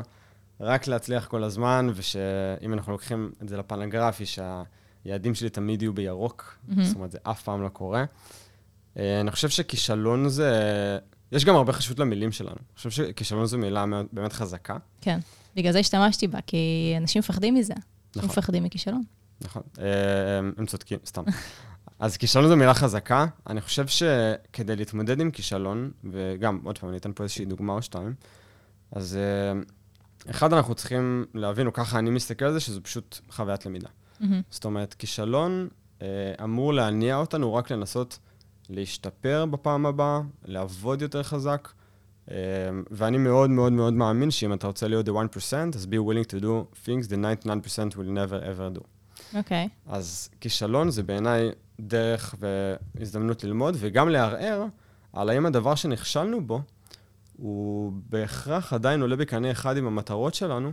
רק 0.59 0.87
להצליח 0.87 1.25
כל 1.25 1.43
הזמן, 1.43 1.87
ושאם 1.95 2.73
אנחנו 2.73 2.91
לוקחים 2.91 3.31
את 3.43 3.49
זה 3.49 3.57
לפן 3.57 3.81
הגרפי, 3.81 4.23
שהיעדים 4.25 5.35
שלי 5.35 5.49
תמיד 5.49 5.81
יהיו 5.81 5.93
בירוק, 5.93 6.57
מהמם. 6.67 6.83
זאת 6.83 6.95
אומרת, 6.95 7.11
זה 7.11 7.17
אף 7.23 7.43
פעם 7.43 7.61
לא 7.61 7.69
קורה. 7.69 8.05
אה, 8.97 9.21
אני 9.21 9.31
חושב 9.31 9.49
שכישלון 9.49 10.29
זה... 10.29 10.51
יש 11.31 11.45
גם 11.45 11.55
הרבה 11.55 11.73
חשיבות 11.73 11.99
למילים 11.99 12.31
שלנו. 12.31 12.55
אני 12.55 12.75
חושב 12.75 12.89
שכישלון 12.89 13.45
זו 13.45 13.57
מילה 13.57 13.85
באמת 14.11 14.33
חזקה. 14.33 14.77
כן. 15.01 15.19
בגלל 15.55 15.71
זה 15.71 15.79
השתמשתי 15.79 16.27
בה, 16.27 16.39
כי 16.47 16.93
אנשים 16.97 17.19
מפחדים 17.19 17.55
מזה. 17.55 17.73
נכון. 18.15 18.29
מפחדים 18.29 18.63
מכישלון. 18.63 19.03
נכון, 19.43 19.63
אה, 19.79 20.39
הם 20.57 20.65
צודקים, 20.65 20.99
סתם. 21.05 21.23
אז 21.99 22.17
כישלון 22.17 22.47
זו 22.47 22.57
מילה 22.57 22.73
חזקה. 22.73 23.25
אני 23.49 23.61
חושב 23.61 23.87
שכדי 23.87 24.75
להתמודד 24.75 25.21
עם 25.21 25.31
כישלון, 25.31 25.91
וגם, 26.11 26.59
עוד 26.63 26.77
פעם, 26.77 26.89
אני 26.89 26.97
אתן 26.97 27.11
פה 27.15 27.23
איזושהי 27.23 27.45
דוגמה 27.45 27.73
או 27.73 27.81
שתיים, 27.81 28.13
אז 28.91 29.17
אה, 29.17 29.61
אחד, 30.29 30.53
אנחנו 30.53 30.75
צריכים 30.75 31.25
להבין, 31.33 31.67
או 31.67 31.73
ככה 31.73 31.99
אני 31.99 32.09
מסתכל 32.09 32.45
על 32.45 32.53
זה, 32.53 32.59
שזו 32.59 32.83
פשוט 32.83 33.19
חוויית 33.29 33.65
למידה. 33.65 33.89
מהמם. 34.19 34.41
זאת 34.49 34.65
אומרת, 34.65 34.93
כישלון 34.93 35.67
אה, 36.01 36.33
אמור 36.43 36.73
להניע 36.73 37.15
אותנו 37.15 37.53
רק 37.53 37.71
לנסות 37.71 38.19
להשתפר 38.69 39.45
בפעם 39.45 39.85
הבאה, 39.85 40.21
לעבוד 40.45 41.01
יותר 41.01 41.23
חזק, 41.23 41.71
אה, 42.31 42.35
ואני 42.91 43.17
מאוד 43.17 43.49
מאוד 43.49 43.73
מאוד 43.73 43.93
מאמין 43.93 44.31
שאם 44.31 44.53
אתה 44.53 44.67
רוצה 44.67 44.87
להיות 44.87 45.07
the 45.07 45.11
1%, 45.11 45.75
אז 45.75 45.85
be 45.85 45.97
willing 45.97 46.27
to 46.27 46.41
do 46.41 46.85
things 46.85 47.07
the 47.07 47.45
99% 47.45 47.95
will 47.95 48.11
never 48.11 48.43
ever 48.43 48.79
do. 48.79 48.81
אוקיי. 49.35 49.69
אז 49.87 50.29
כישלון 50.39 50.89
זה 50.89 51.03
בעיניי 51.03 51.49
דרך 51.79 52.35
והזדמנות 52.39 53.43
ללמוד, 53.43 53.75
וגם 53.79 54.09
לערער 54.09 54.65
על 55.13 55.29
האם 55.29 55.45
הדבר 55.45 55.75
שנכשלנו 55.75 56.47
בו, 56.47 56.61
הוא 57.37 57.93
בהכרח 58.09 58.73
עדיין 58.73 59.01
עולה 59.01 59.15
בקנה 59.15 59.51
אחד 59.51 59.77
עם 59.77 59.87
המטרות 59.87 60.33
שלנו, 60.33 60.71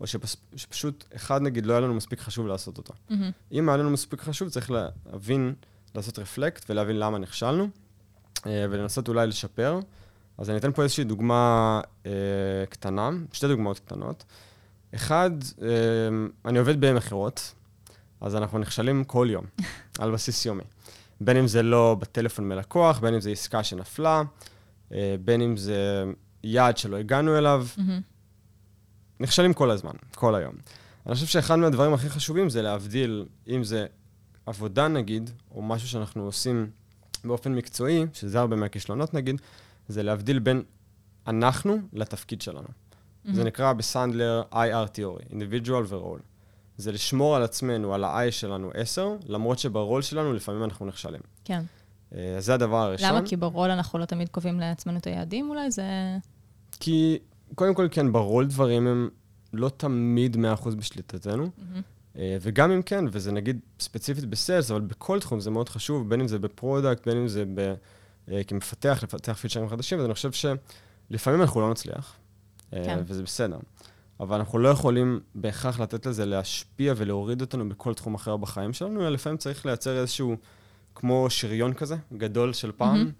או 0.00 0.06
שפס, 0.06 0.36
שפשוט, 0.56 1.04
אחד 1.16 1.42
נגיד, 1.42 1.66
לא 1.66 1.72
היה 1.72 1.80
לנו 1.80 1.94
מספיק 1.94 2.20
חשוב 2.20 2.46
לעשות 2.46 2.78
אותו. 2.78 2.94
מהמם. 3.10 3.30
אם 3.52 3.68
היה 3.68 3.76
לנו 3.76 3.90
מספיק 3.90 4.20
חשוב, 4.20 4.48
צריך 4.48 4.70
להבין, 4.70 5.54
לעשות 5.94 6.18
רפלקט 6.18 6.70
ולהבין 6.70 6.98
למה 6.98 7.18
נכשלנו, 7.18 7.68
אה, 8.46 8.66
ולנסות 8.70 9.08
אולי 9.08 9.26
לשפר. 9.26 9.80
אז 10.38 10.50
אני 10.50 10.58
אתן 10.58 10.72
פה 10.72 10.82
איזושהי 10.82 11.04
דוגמה 11.04 11.80
אה, 12.06 12.12
קטנה, 12.68 13.10
שתי 13.32 13.48
דוגמאות 13.48 13.78
קטנות. 13.78 14.24
אחד, 14.94 15.30
אה, 15.62 15.68
אני 16.44 16.58
עובד 16.58 16.80
במכירות, 16.80 17.54
אז 18.20 18.36
אנחנו 18.36 18.58
נכשלים 18.58 19.04
כל 19.04 19.28
יום, 19.30 19.44
על 19.98 20.10
בסיס 20.10 20.46
יומי. 20.46 20.62
בין 21.20 21.36
אם 21.36 21.46
זה 21.46 21.62
לא 21.62 21.96
בטלפון 21.98 22.48
מלקוח, 22.48 22.98
בין 22.98 23.14
אם 23.14 23.20
זה 23.20 23.30
עסקה 23.30 23.64
שנפלה, 23.64 24.22
אה, 24.92 25.16
בין 25.24 25.40
אם 25.40 25.56
זה 25.56 26.04
יעד 26.44 26.78
שלא 26.78 26.96
הגענו 26.96 27.38
אליו, 27.38 27.66
מהמם. 27.76 28.00
נכשלים 29.20 29.52
כל 29.52 29.70
הזמן, 29.70 29.92
כל 30.14 30.34
היום. 30.34 30.54
אני 31.06 31.14
חושב 31.14 31.26
שאחד 31.26 31.56
מהדברים 31.56 31.94
הכי 31.94 32.10
חשובים 32.10 32.50
זה 32.50 32.62
להבדיל, 32.62 33.26
אם 33.48 33.64
זה 33.64 33.86
עבודה 34.46 34.88
נגיד, 34.88 35.30
או 35.54 35.62
משהו 35.62 35.88
שאנחנו 35.88 36.24
עושים 36.24 36.70
באופן 37.24 37.54
מקצועי, 37.54 38.06
שזה 38.12 38.40
הרבה 38.40 38.56
מהכישלונות 38.56 39.14
נגיד, 39.14 39.40
זה 39.88 40.02
להבדיל 40.02 40.38
בין 40.38 40.62
אנחנו 41.26 41.78
לתפקיד 41.92 42.42
שלנו. 42.42 42.68
זה 43.32 43.44
נקרא 43.44 43.72
בסנדלר 43.72 44.42
IR 44.52 44.96
Theory, 44.96 45.32
individual 45.32 45.84
ו-role. 45.88 46.22
זה 46.78 46.92
לשמור 46.92 47.36
על 47.36 47.42
עצמנו, 47.42 47.94
על 47.94 48.04
ה-I 48.04 48.30
שלנו 48.30 48.70
10, 48.74 49.16
למרות 49.26 49.58
שברול 49.58 50.02
שלנו 50.02 50.32
לפעמים 50.32 50.64
אנחנו 50.64 50.86
נכשלים. 50.86 51.20
כן. 51.44 51.62
אה, 52.14 52.36
זה 52.38 52.54
הדבר 52.54 52.76
הראשון. 52.76 53.08
למה? 53.08 53.26
כי 53.26 53.36
ברול 53.36 53.70
אנחנו 53.70 53.98
לא 53.98 54.04
תמיד 54.04 54.28
קובעים 54.28 54.60
לעצמנו 54.60 54.98
את 54.98 55.06
היעדים 55.06 55.50
אולי? 55.50 55.70
זה... 55.70 55.82
כי 56.80 57.18
קודם 57.54 57.74
כל, 57.74 57.88
כן, 57.90 58.12
ברול 58.12 58.46
דברים 58.46 58.86
הם 58.86 59.08
לא 59.52 59.68
תמיד 59.68 60.36
100% 60.36 60.68
בשליטתנו. 60.76 61.50
אה, 62.18 62.36
וגם 62.40 62.70
אם 62.70 62.82
כן, 62.82 63.04
וזה 63.12 63.32
נגיד 63.32 63.60
ספציפית 63.80 64.24
ב 64.24 64.31
sales, 64.31 64.70
אבל 64.70 64.80
בכל 64.80 65.20
תחום 65.20 65.40
זה 65.40 65.50
מאוד 65.50 65.68
חשוב, 65.68 66.08
בין 66.08 66.20
אם 66.20 66.28
זה 66.28 66.38
ב 66.38 66.46
product, 66.46 67.06
בין 67.06 67.16
אם 67.16 67.28
זה 67.28 67.44
ב, 67.54 67.74
אה, 68.30 68.44
כמפתח, 68.44 69.00
לפתח 69.02 69.32
פיצ'רים 69.32 69.68
חדשים, 69.68 69.98
אז 69.98 70.04
אני 70.04 70.14
חושב 70.14 70.30
שלפעמים 70.32 71.40
אנחנו 71.40 71.60
לא 71.60 71.70
נצליח, 71.70 72.16
כן. 72.70 72.98
וזה 73.06 73.22
בסדר. 73.22 73.58
אבל 74.20 74.36
אנחנו 74.36 74.58
לא 74.58 74.68
יכולים 74.68 75.20
בהכרח 75.34 75.80
לתת 75.80 76.06
לזה 76.06 76.26
להשפיע 76.26 76.94
ולהוריד 76.96 77.40
אותנו 77.40 77.68
בכל 77.68 77.94
תחום 77.94 78.14
אחר 78.14 78.36
בחיים 78.36 78.72
שלנו, 78.72 79.00
אלא 79.00 79.08
לפעמים 79.08 79.36
צריך 79.38 79.66
לייצר 79.66 79.98
איזשהו, 79.98 80.36
כמו 80.94 81.26
שריון 81.30 81.74
כזה, 81.74 81.96
גדול 82.16 82.52
של 82.52 82.72
פעם. 82.72 83.10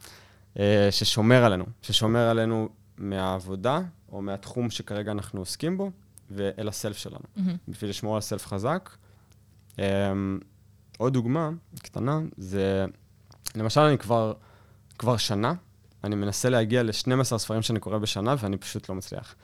אה, 0.58 0.88
ששומר 0.90 1.44
עלינו, 1.44 1.64
ששומר 1.82 2.28
עלינו 2.28 2.68
מהעבודה, 2.98 3.80
או 4.12 4.22
מהתחום 4.22 4.70
שכרגע 4.70 5.12
אנחנו 5.12 5.40
עוסקים 5.40 5.76
בו, 5.78 5.90
ואל 6.30 6.68
הסלף 6.68 6.96
שלנו. 6.96 7.24
מהמם. 7.36 7.56
בשביל 7.68 7.90
לשמור 7.90 8.14
על 8.14 8.20
סלף 8.20 8.46
חזק. 8.46 8.90
Um, 9.76 9.80
עוד 10.98 11.12
דוגמה 11.12 11.50
קטנה, 11.82 12.20
זה, 12.36 12.84
למשל, 13.54 13.80
אני 13.80 13.98
כבר, 13.98 14.32
כבר 14.98 15.16
שנה, 15.16 15.54
אני 16.04 16.14
מנסה 16.14 16.48
להגיע 16.48 16.82
ל-12 16.82 17.24
ספרים 17.24 17.62
שאני 17.62 17.80
קורא 17.80 17.98
בשנה, 17.98 18.34
ואני 18.38 18.56
פשוט 18.56 18.88
לא 18.88 18.94
מצליח. 18.94 19.34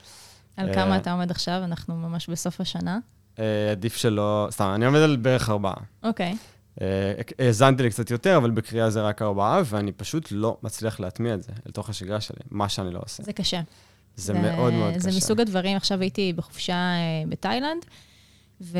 על 0.57 0.69
אה, 0.69 0.73
כמה 0.73 0.97
אתה 0.97 1.11
עומד 1.11 1.31
עכשיו? 1.31 1.61
אנחנו 1.63 1.95
ממש 1.95 2.29
בסוף 2.29 2.61
השנה. 2.61 2.99
Uh, 3.35 3.39
עדיף 3.71 3.95
שלא, 3.95 4.47
סתם, 4.51 4.71
אני 4.75 4.85
עומד 4.85 4.99
על 4.99 5.15
בערך 5.15 5.49
ארבעה. 5.49 5.75
אוקיי. 6.03 6.35
אה, 6.81 7.13
האזנתי 7.39 7.83
לי 7.83 7.89
קצת 7.89 8.11
יותר, 8.11 8.37
אבל 8.37 8.51
בקריאה 8.51 8.89
זה 8.89 9.01
רק 9.01 9.21
ארבעה, 9.21 9.61
ואני 9.65 9.91
פשוט 9.91 10.27
לא 10.31 10.57
מצליח 10.63 10.99
להטמיע 10.99 11.33
את 11.33 11.43
זה 11.43 11.51
אל 11.67 11.71
תוך 11.71 11.89
השגרה 11.89 12.21
שלי, 12.21 12.39
מה 12.51 12.69
שאני 12.69 12.93
לא 12.93 12.99
עושה. 13.03 13.23
זה 13.23 13.33
קשה. 13.33 13.61
זה 14.15 14.33
מאוד 14.33 14.73
מאוד 14.73 14.93
קשה. 14.93 14.99
זה 14.99 15.17
מסוג 15.17 15.41
הדברים, 15.41 15.77
עכשיו 15.77 16.01
הייתי 16.01 16.33
בחופשה 16.33 16.73
אה, 16.73 17.23
בתאילנד, 17.29 17.85
ו... 18.61 18.79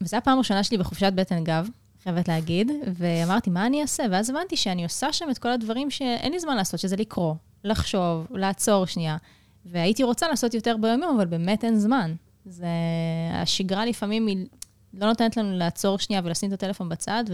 וזו 0.00 0.16
הפעם 0.16 0.34
הראשונה 0.34 0.64
שלי 0.64 0.78
בחופשת 0.78 1.12
בטן 1.14 1.44
גב, 1.44 1.68
חייבת 2.02 2.28
להגיד, 2.28 2.70
ואמרתי, 2.96 3.50
מה 3.50 3.66
אני 3.66 3.82
אעשה? 3.82 4.04
ואז 4.10 4.30
הבנתי 4.30 4.56
שאני 4.56 4.84
עושה 4.84 5.12
שם 5.12 5.30
את 5.30 5.38
כל 5.38 5.48
הדברים 5.48 5.90
שאין 5.90 6.32
לי 6.32 6.40
זמן 6.40 6.56
לעשות, 6.56 6.80
שזה 6.80 6.96
לקרוא, 6.96 7.34
לחשוב, 7.64 8.26
לעצור 8.30 8.86
שנייה. 8.86 9.16
והייתי 9.66 10.02
רוצה 10.02 10.28
לעשות 10.28 10.54
יותר 10.54 10.76
ביום-יום, 10.80 11.16
אבל 11.16 11.26
באמת 11.26 11.64
אין 11.64 11.78
זמן. 11.78 12.14
זה... 12.44 12.66
השגרה 13.32 13.86
לפעמים 13.86 14.26
היא 14.26 14.46
לא 14.94 15.06
נותנת 15.06 15.36
לנו 15.36 15.56
לעצור 15.56 15.98
שנייה 15.98 16.22
ולשים 16.24 16.48
את 16.48 16.54
הטלפון 16.54 16.88
בצד 16.88 17.24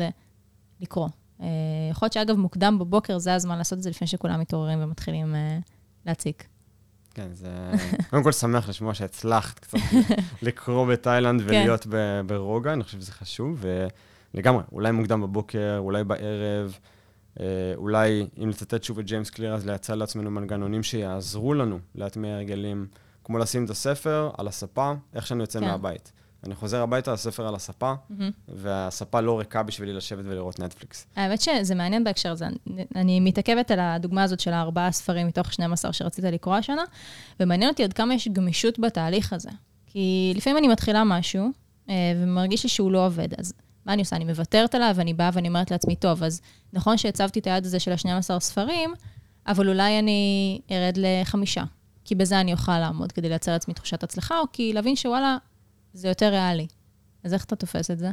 ולקרוא. 0.80 1.08
אה, 1.40 1.46
יכול 1.90 2.06
להיות 2.06 2.12
שאגב, 2.12 2.36
מוקדם 2.36 2.78
בבוקר 2.78 3.18
זה 3.18 3.34
הזמן 3.34 3.58
לעשות 3.58 3.78
את 3.78 3.82
זה 3.82 3.90
לפני 3.90 4.06
שכולם 4.06 4.40
מתעוררים 4.40 4.78
ומתחילים 4.82 5.34
אה, 5.34 5.58
להציק. 6.06 6.46
כן, 7.14 7.28
זה... 7.32 7.48
קודם 8.10 8.22
כל 8.22 8.32
שמח 8.32 8.68
לשמוע 8.68 8.94
שהצלחת 8.94 9.58
קצת 9.58 9.78
לקרוא 10.42 10.86
בתאילנד 10.86 11.40
כן. 11.40 11.46
ולהיות 11.46 11.86
ברוגע, 12.26 12.72
אני 12.72 12.84
חושב 12.84 13.00
שזה 13.00 13.12
חשוב, 13.12 13.64
ולגמרי, 14.34 14.62
אולי 14.72 14.92
מוקדם 14.92 15.20
בבוקר, 15.20 15.76
אולי 15.78 16.04
בערב, 16.04 16.78
אולי, 17.76 18.26
אם 18.42 18.48
לצטט 18.48 18.82
שוב 18.84 18.98
את 18.98 19.04
ג'יימס 19.06 19.30
קליר, 19.30 19.54
אז 19.54 19.66
לייצר 19.66 19.94
לעצמנו 19.94 20.30
מנגנונים 20.30 20.82
שיעזרו 20.82 21.54
לנו 21.54 21.78
להטמיע 21.94 22.34
הרגלים, 22.34 22.86
כמו 23.24 23.38
לשים 23.38 23.64
את 23.64 23.70
הספר 23.70 24.30
על 24.38 24.48
הספה, 24.48 24.92
איך 25.14 25.26
שאני 25.26 25.40
יוצא 25.42 25.60
כן. 25.60 25.66
מהבית. 25.66 26.12
אני 26.46 26.54
חוזר 26.54 26.82
הביתה, 26.82 27.12
הספר 27.12 27.46
על 27.48 27.54
הספה, 27.54 27.92
והספה 28.48 29.20
לא 29.20 29.38
ריקה 29.38 29.62
בשבילי 29.62 29.92
לשבת 29.92 30.24
ולראות 30.28 30.60
נטפליקס. 30.60 31.06
האמת 31.16 31.40
שזה 31.40 31.74
מעניין 31.74 32.04
בהקשר 32.04 32.32
הזה. 32.32 32.46
אני- 32.46 32.84
אני 32.96 33.20
מתעכבת 33.20 33.70
על 33.70 33.80
הדוגמה 33.80 34.22
הזאת 34.22 34.40
של 34.40 34.52
הארבעה 34.52 34.92
ספרים 34.92 35.26
מתוך 35.26 35.52
12 35.52 35.92
שרצית 35.92 36.24
לקרוא 36.24 36.54
השנה, 36.56 36.82
ומעניין 37.40 37.70
אותי 37.70 37.84
עד 37.84 37.92
כמה 37.92 38.14
יש 38.14 38.28
גמישות 38.28 38.78
בתהליך 38.78 39.32
הזה. 39.32 39.50
כי 39.86 40.32
לפעמים 40.36 40.58
אני 40.58 40.68
מתחילה 40.68 41.04
משהו, 41.04 41.50
אה, 41.88 41.94
ומרגיש 42.16 42.62
לי 42.62 42.68
שהוא 42.68 42.92
לא 42.92 43.06
עובד, 43.06 43.28
אז 43.38 43.52
מה 43.86 43.92
אני 43.92 44.02
עושה? 44.02 44.16
אני 44.16 44.24
מוותרת 44.24 44.74
עליו, 44.74 44.92
ואני 44.96 45.14
באה 45.14 45.30
ואני 45.32 45.48
אומרת 45.48 45.70
לעצמי, 45.70 45.96
טוב, 45.96 46.22
אז 46.22 46.40
נכון 46.72 46.98
שהצבתי 46.98 47.38
את 47.38 47.46
היעד 47.46 47.66
הזה 47.66 47.80
של 47.80 47.92
ה-12 47.92 48.38
ספרים, 48.38 48.94
אבל 49.46 49.68
אולי 49.68 49.98
אני 49.98 50.60
ארד 50.70 50.94
לחמישה, 50.96 51.64
כי 52.04 52.14
בזה 52.14 52.40
אני 52.40 52.52
אוכל 52.52 52.78
לעמוד 52.78 53.12
כדי 53.12 53.28
לייצר 53.28 53.52
לעצמי 53.52 53.74
תחושת 53.74 54.02
הצלחה, 54.02 54.38
או 54.38 54.44
כי 54.52 54.72
להבין 54.72 54.96
שוואלה, 54.96 55.36
זה 55.94 56.08
יותר 56.08 56.28
ריאלי. 56.28 56.66
אז 57.24 57.34
איך 57.34 57.44
אתה 57.44 57.56
תופס 57.56 57.90
את 57.90 57.98
זה? 57.98 58.10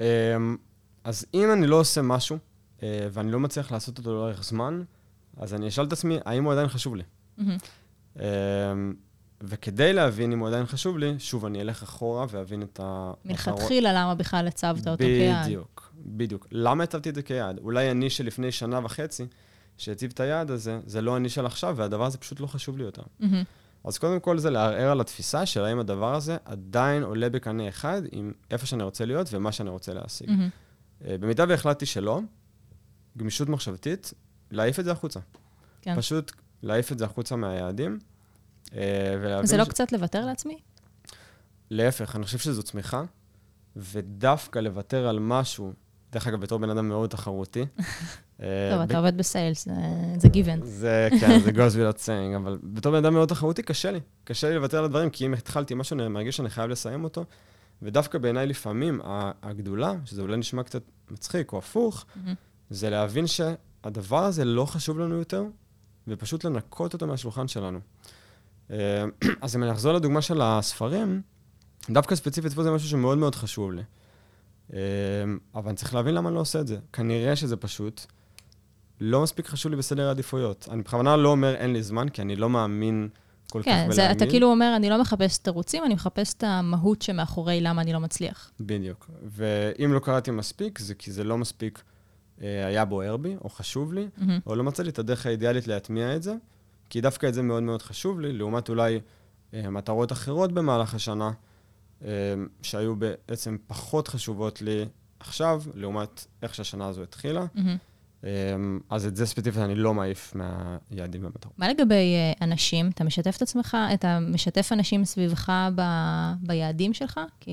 אמ, 0.00 0.56
אז 1.04 1.26
אם 1.34 1.52
אני 1.52 1.66
לא 1.66 1.80
עושה 1.80 2.02
משהו, 2.02 2.38
אה, 2.82 3.08
ואני 3.12 3.32
לא 3.32 3.40
מצליח 3.40 3.72
לעשות 3.72 3.98
אותו 3.98 4.14
לאורך 4.14 4.44
זמן, 4.44 4.82
אז 5.36 5.54
אני 5.54 5.68
אשאל 5.68 5.84
את 5.84 5.92
עצמי, 5.92 6.18
האם 6.24 6.44
הוא 6.44 6.52
עדיין 6.52 6.68
חשוב 6.68 6.96
לי? 6.96 7.02
מהמם. 7.38 8.94
וכדי 9.42 9.92
להבין 9.92 10.32
אם 10.32 10.38
הוא 10.38 10.48
עדיין 10.48 10.66
חשוב 10.66 10.98
לי, 10.98 11.14
שוב, 11.18 11.44
אני 11.44 11.60
אלך 11.60 11.82
אחורה 11.82 12.26
ואבין 12.30 12.62
את 12.62 12.80
ה... 12.82 13.12
מלכתחילה, 13.24 13.92
למה 13.92 14.14
בכלל 14.14 14.46
הצבת 14.46 14.88
אותו 14.88 15.04
כיעד? 15.04 15.46
בדיוק, 15.46 15.92
בדיוק. 15.96 16.46
למה 16.50 16.84
הצבתי 16.84 17.08
את 17.08 17.14
זה 17.14 17.22
כיעד? 17.22 17.58
אולי 17.58 17.90
אני 17.90 18.10
שלפני 18.10 18.52
שנה 18.52 18.80
וחצי, 18.84 19.26
שהציב 19.76 20.10
את 20.14 20.20
היעד 20.20 20.50
הזה, 20.50 20.80
זה 20.86 21.00
לא 21.00 21.16
אני 21.16 21.28
של 21.28 21.46
עכשיו, 21.46 21.74
והדבר 21.76 22.04
הזה 22.04 22.18
פשוט 22.18 22.40
לא 22.40 22.46
חשוב 22.46 22.78
לי 22.78 22.84
יותר. 22.84 23.02
מהמם. 23.20 23.42
אז 23.84 23.98
קודם 23.98 24.20
כל 24.20 24.38
זה 24.38 24.50
לערער 24.50 24.90
על 24.90 25.00
התפיסה 25.00 25.46
של 25.46 25.64
האם 25.64 25.78
הדבר 25.78 26.14
הזה 26.14 26.36
עדיין 26.44 27.02
עולה 27.02 27.30
בקנה 27.30 27.68
אחד 27.68 28.02
עם 28.12 28.32
איפה 28.50 28.66
שאני 28.66 28.82
רוצה 28.82 29.04
להיות 29.04 29.28
ומה 29.32 29.52
שאני 29.52 29.70
רוצה 29.70 29.94
להשיג. 29.94 30.30
אה, 31.04 31.16
במידה 31.20 31.44
והחלטתי 31.48 31.86
שלא, 31.86 32.20
גמישות 33.18 33.48
מחשבתית, 33.48 34.14
להעיף 34.50 34.80
את 34.80 34.84
זה 34.84 34.92
החוצה. 34.92 35.20
כן. 35.82 35.96
פשוט 35.96 36.32
להעיף 36.62 36.92
את 36.92 36.98
זה 36.98 37.04
החוצה 37.04 37.36
מהיעדים. 37.36 37.98
זה 39.44 39.56
לא 39.56 39.64
ש- 39.64 39.68
קצת 39.68 39.92
לוותר 39.92 40.26
לעצמי? 40.26 40.58
להפך, 41.70 42.16
אני 42.16 42.24
חושב 42.24 42.38
שזו 42.38 42.62
צמיחה, 42.62 43.02
ודווקא 43.76 44.58
לוותר 44.58 45.08
על 45.08 45.18
משהו, 45.18 45.72
דרך 46.12 46.26
אגב, 46.26 46.40
בתור 46.40 46.58
בן 46.58 46.70
אדם 46.70 46.88
מאוד 46.88 47.10
תחרותי. 47.10 47.60
אה, 48.42 48.70
טוב, 48.72 48.80
אתה 48.80 48.98
עובד 48.98 49.16
בסיילס, 49.16 49.64
זה- 49.64 49.72
זה 50.18 50.28
גיוון. 50.28 50.60
זה, 50.64 51.08
כן, 51.20 51.38
זה 51.40 51.50
goes 51.50 51.54
without 51.74 51.98
saying, 51.98 52.36
אבל 52.36 52.58
בתור 52.62 52.92
בן 52.92 52.98
אדם 53.04 53.14
מאוד 53.14 53.28
תחרותי, 53.28 53.62
קשה 53.62 53.90
לי. 53.90 54.00
קשה 54.24 54.48
לי 54.48 54.54
לוותר 54.54 54.78
על 54.78 54.84
הדברים, 54.84 55.10
כי 55.10 55.26
אם 55.26 55.34
התחלתי 55.34 55.74
משהו, 55.74 56.00
אני 56.00 56.08
מרגיש 56.08 56.36
שאני 56.36 56.50
חייב 56.50 56.70
לסיים 56.70 57.04
אותו. 57.04 57.24
ודווקא 57.82 58.18
בעיניי 58.18 58.46
לפעמים, 58.46 59.00
הגדולה, 59.42 59.92
שזה 60.04 60.22
אולי 60.22 60.36
נשמע 60.36 60.62
קצת 60.62 60.82
מצחיק 61.10 61.52
או 61.52 61.58
הפוך. 61.58 62.06
זה 62.70 62.90
להבין 62.90 63.24
שהדבר 63.26 64.24
הזה 64.24 64.44
לא 64.44 64.64
חשוב 64.64 64.98
לנו 64.98 65.14
יותר, 65.14 65.44
ופשוט 66.08 66.44
לנקות 66.44 66.92
אותו 66.92 67.06
מהשולחן 67.06 67.48
שלנו. 67.48 67.78
אה, 68.70 69.04
אז 69.42 69.56
אם 69.56 69.62
אני 69.62 69.72
אחזור 69.72 69.92
לדוגמה 69.92 70.22
של 70.22 70.40
הספרים, 70.42 71.22
דווקא 71.90 72.14
ספציפית 72.14 72.52
פה 72.52 72.62
זה 72.62 72.70
משהו 72.70 72.88
שמאוד 72.88 73.18
מאוד 73.18 73.34
חשוב 73.34 73.72
לי. 73.72 73.82
אה, 74.72 74.78
אבל 75.54 75.68
אני 75.68 75.76
צריך 75.76 75.94
להבין 75.94 76.14
למה 76.14 76.28
אני 76.28 76.36
לא 76.36 76.40
עושה 76.40 76.60
את 76.60 76.66
זה. 76.66 76.76
כנראה 76.92 77.36
שזה 77.36 77.56
פשוט 77.56 78.06
לא 79.00 79.22
מספיק 79.22 79.46
חשוב 79.46 79.70
לי 79.70 79.78
בסדר 79.78 80.08
העדיפויות. 80.08 80.68
אני 80.70 80.82
בכוונה 80.82 81.16
לא 81.16 81.28
אומר 81.28 81.54
אין 81.54 81.72
לי 81.72 81.82
זמן, 81.82 82.08
כי 82.08 82.22
אני 82.22 82.36
לא 82.36 82.50
מאמין 82.50 83.08
כל 83.50 83.62
כן, 83.62 83.86
כך 83.88 83.94
בלהאמין. 83.94 84.16
אתה 84.16 84.26
כאילו 84.26 84.50
אומר, 84.50 84.72
אני 84.76 84.90
לא 84.90 85.00
מחפש 85.00 85.38
תירוצים, 85.38 85.84
אני 85.84 85.94
מחפש 85.94 86.34
את 86.34 86.44
המהות 86.44 87.02
שמאחורי 87.02 87.60
למה 87.60 87.82
אני 87.82 87.92
לא 87.92 88.00
מצליח. 88.00 88.50
בדיוק. 88.60 89.10
ואם 89.22 89.92
לא 89.92 89.98
קראתי 89.98 90.30
מספיק, 90.30 90.78
זה 90.78 90.94
כי 90.94 91.12
זה 91.12 91.24
לא 91.24 91.38
מספיק 91.38 91.82
אה, 92.42 92.66
היה 92.66 92.84
בוער 92.84 93.16
בי, 93.16 93.36
או 93.44 93.48
חשוב 93.48 93.92
לי, 93.92 94.08
מהמם. 94.16 94.38
או 94.46 94.56
לא 94.56 94.64
מצאתי 94.64 94.88
את 94.88 94.98
הדרך 94.98 95.26
האידיאלית 95.26 95.66
להטמיע 95.66 96.16
את 96.16 96.22
זה, 96.22 96.34
כי 96.90 97.00
דווקא 97.00 97.26
את 97.26 97.34
זה 97.34 97.42
מאוד 97.42 97.62
מאוד 97.62 97.82
חשוב 97.82 98.20
לי, 98.20 98.32
לעומת 98.32 98.68
אולי 98.68 99.00
אה, 99.54 99.70
מטרות 99.70 100.12
אחרות 100.12 100.52
במהלך 100.52 100.94
השנה, 100.94 101.30
אה, 102.04 102.08
שהיו 102.62 102.96
בעצם 102.96 103.56
פחות 103.66 104.08
חשובות 104.08 104.62
לי 104.62 104.84
עכשיו, 105.20 105.62
לעומת 105.74 106.26
איך 106.42 106.54
שהשנה 106.54 106.86
הזו 106.86 107.02
התחילה. 107.02 107.46
מהמם. 107.54 107.76
אה, 108.24 108.30
אז 108.90 109.06
את 109.06 109.16
זה 109.16 109.26
ספציפית 109.26 109.62
אני 109.62 109.74
לא 109.74 109.94
מעיף 109.94 110.34
מהיעדים 110.34 111.24
והמטרות. 111.24 111.58
מה 111.58 111.68
לגבי 111.68 111.94
אה, 111.94 112.32
אנשים? 112.46 112.88
אתה 112.88 113.04
משתף 113.04 113.36
את 113.36 113.42
עצמך, 113.42 113.76
אתה 113.94 114.18
משתף 114.20 114.72
אנשים 114.72 115.04
סביבך 115.04 115.52
ב, 115.74 115.82
ביעדים 116.40 116.94
שלך? 116.94 117.20
כי 117.40 117.50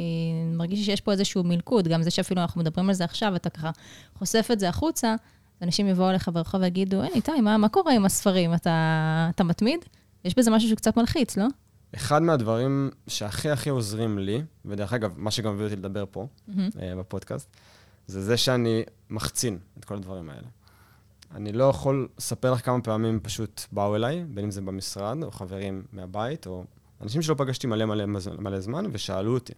אני 0.47 0.55
מרגיש 0.55 0.85
שיש 0.85 1.01
פה 1.01 1.11
איזשהו 1.11 1.43
מלכוד, 1.43 1.87
גם 1.87 2.03
זה 2.03 2.11
שאפילו 2.11 2.41
אנחנו 2.41 2.61
מדברים 2.61 2.89
על 2.89 2.95
זה 2.95 3.03
עכשיו, 3.03 3.35
אתה 3.35 3.49
ככה 3.49 3.71
חושף 4.15 4.47
את 4.51 4.59
זה 4.59 4.69
החוצה, 4.69 5.15
אנשים 5.61 5.87
יבואו 5.87 6.09
אליך 6.09 6.29
ברחוב 6.33 6.61
ויגידו, 6.61 7.01
היי, 7.01 7.11
איתי, 7.15 7.41
מה, 7.41 7.57
מה 7.57 7.69
קורה 7.69 7.93
עם 7.93 8.05
הספרים? 8.05 8.53
אתה, 8.53 9.29
אתה 9.35 9.43
מתמיד? 9.43 9.79
יש 10.25 10.35
בזה 10.37 10.51
משהו 10.51 10.69
שקצת 10.69 10.97
מלחיץ, 10.97 11.37
לא? 11.37 11.45
אחד 11.95 12.21
מהדברים 12.21 12.89
שהכי 13.07 13.49
הכי 13.49 13.69
עוזרים 13.69 14.19
לי, 14.19 14.43
ודרך 14.65 14.93
אגב, 14.93 15.13
מה 15.15 15.31
שגם 15.31 15.53
הביא 15.53 15.65
אותי 15.65 15.75
לדבר 15.75 16.05
פה. 16.11 16.27
אה, 16.81 16.95
בפודקאסט, 16.95 17.49
זה 18.07 18.21
זה 18.21 18.37
שאני 18.37 18.83
מחצין 19.09 19.57
את 19.79 19.85
כל 19.85 19.95
הדברים 19.95 20.29
האלה. 20.29 20.47
אני 21.35 21.51
לא 21.51 21.63
יכול 21.63 22.07
לספר 22.17 22.53
לך 22.53 22.65
כמה 22.65 22.81
פעמים 22.81 23.19
פשוט 23.19 23.61
באו 23.71 23.95
אליי, 23.95 24.25
בין 24.29 24.45
אם 24.45 24.51
זה 24.51 24.61
במשרד, 24.61 25.23
או 25.23 25.31
חברים 25.31 25.83
מהבית, 25.91 26.47
או 26.47 26.63
אנשים 27.01 27.21
שלא 27.21 27.35
פגשתי 27.37 27.67
מלא 27.67 27.85
מלא, 27.85 28.05
מלא 28.39 28.59
זמן, 28.59 28.85
ושאלו 28.91 29.33
אותי, 29.33 29.53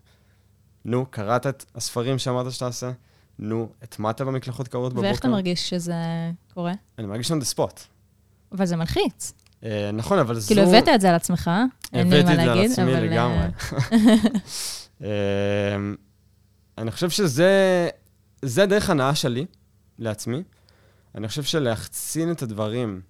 נו, 0.85 1.05
קראת 1.05 1.47
את 1.47 1.65
הספרים 1.75 2.17
שאמרת 2.17 2.51
שתעשה? 2.51 2.91
נו, 3.39 3.69
הטמעת 3.81 4.21
במקלחות 4.21 4.67
קרות 4.67 4.91
בבוקר? 4.93 5.07
ואיך 5.07 5.19
אתה 5.19 5.27
מרגיש 5.27 5.69
שזה 5.69 5.93
קורה? 6.53 6.73
אני 6.97 7.07
מרגיש 7.07 7.31
on 7.31 7.35
the 7.35 7.55
spot. 7.55 7.79
אבל 8.51 8.65
זה 8.65 8.75
מלחיץ. 8.75 9.33
אה, 9.63 9.89
נכון, 9.93 10.19
אבל 10.19 10.39
זו... 10.39 10.47
כאילו, 10.47 10.61
הבאת 10.61 10.87
את 10.95 11.01
זה 11.01 11.09
על 11.09 11.15
עצמך, 11.15 11.51
אין 11.93 12.09
לי 12.09 12.19
הבאתי 12.19 12.23
מה 12.23 12.31
את 12.31 12.45
זה 12.45 12.51
על 12.51 12.57
להגיד, 12.57 12.71
עצמי 12.71 12.93
אבל... 12.93 13.03
לגמרי. 13.03 13.45
אה, 15.03 15.07
אמ, 15.75 15.95
אני 16.77 16.91
חושב 16.91 17.09
שזה 17.09 17.89
זה 18.41 18.65
דרך 18.65 18.89
הנאה 18.89 19.15
שלי 19.15 19.45
לעצמי. 19.99 20.43
אני 21.15 21.27
חושב 21.27 21.43
שלהחצין 21.43 22.31
את 22.31 22.41
הדברים 22.41 23.01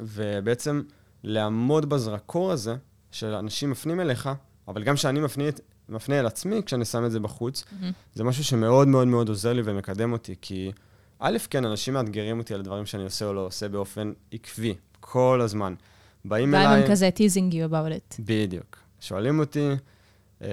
ובעצם 0.00 0.82
לעמוד 1.24 1.88
בזרקור 1.88 2.52
הזה 2.52 2.76
שאנשים 3.10 3.70
מפנים 3.70 4.00
אליך, 4.00 4.28
אבל 4.68 4.82
גם 4.84 4.96
שאני 4.96 5.20
מפנה, 5.20 5.48
את- 5.48 5.60
מפנה 5.88 6.20
אל 6.20 6.26
עצמי 6.26 6.62
כשאני 6.66 6.84
שם 6.84 7.04
את 7.04 7.10
זה 7.10 7.20
בחוץ, 7.20 7.64
מהמם. 7.72 7.92
זה 8.14 8.24
משהו 8.24 8.44
שמאוד 8.44 8.88
מאוד 8.88 9.08
מאוד 9.08 9.28
עוזר 9.28 9.52
לי 9.52 9.62
ומקדם 9.64 10.12
אותי, 10.12 10.34
כי 10.40 10.72
א', 11.18 11.38
כן, 11.50 11.64
אנשים 11.64 11.94
מאתגרים 11.94 12.38
אותי 12.38 12.54
על 12.54 12.60
הדברים 12.60 12.86
שאני 12.86 13.04
עושה 13.04 13.24
או 13.24 13.34
לא 13.34 13.40
עושה 13.40 13.68
באופן 13.68 14.12
עקבי, 14.32 14.74
כל 15.00 15.40
הזמן. 15.42 15.74
באים 16.24 16.54
אליי... 16.54 16.82
הם 16.82 16.90
כזה 16.90 17.10
teasing 17.16 17.52
you 17.52 17.70
about 17.70 18.14
it. 18.14 18.16
בדיוק. 18.20 18.76
שואלים 19.00 19.38
אותי, 19.38 19.68
אה, 20.42 20.48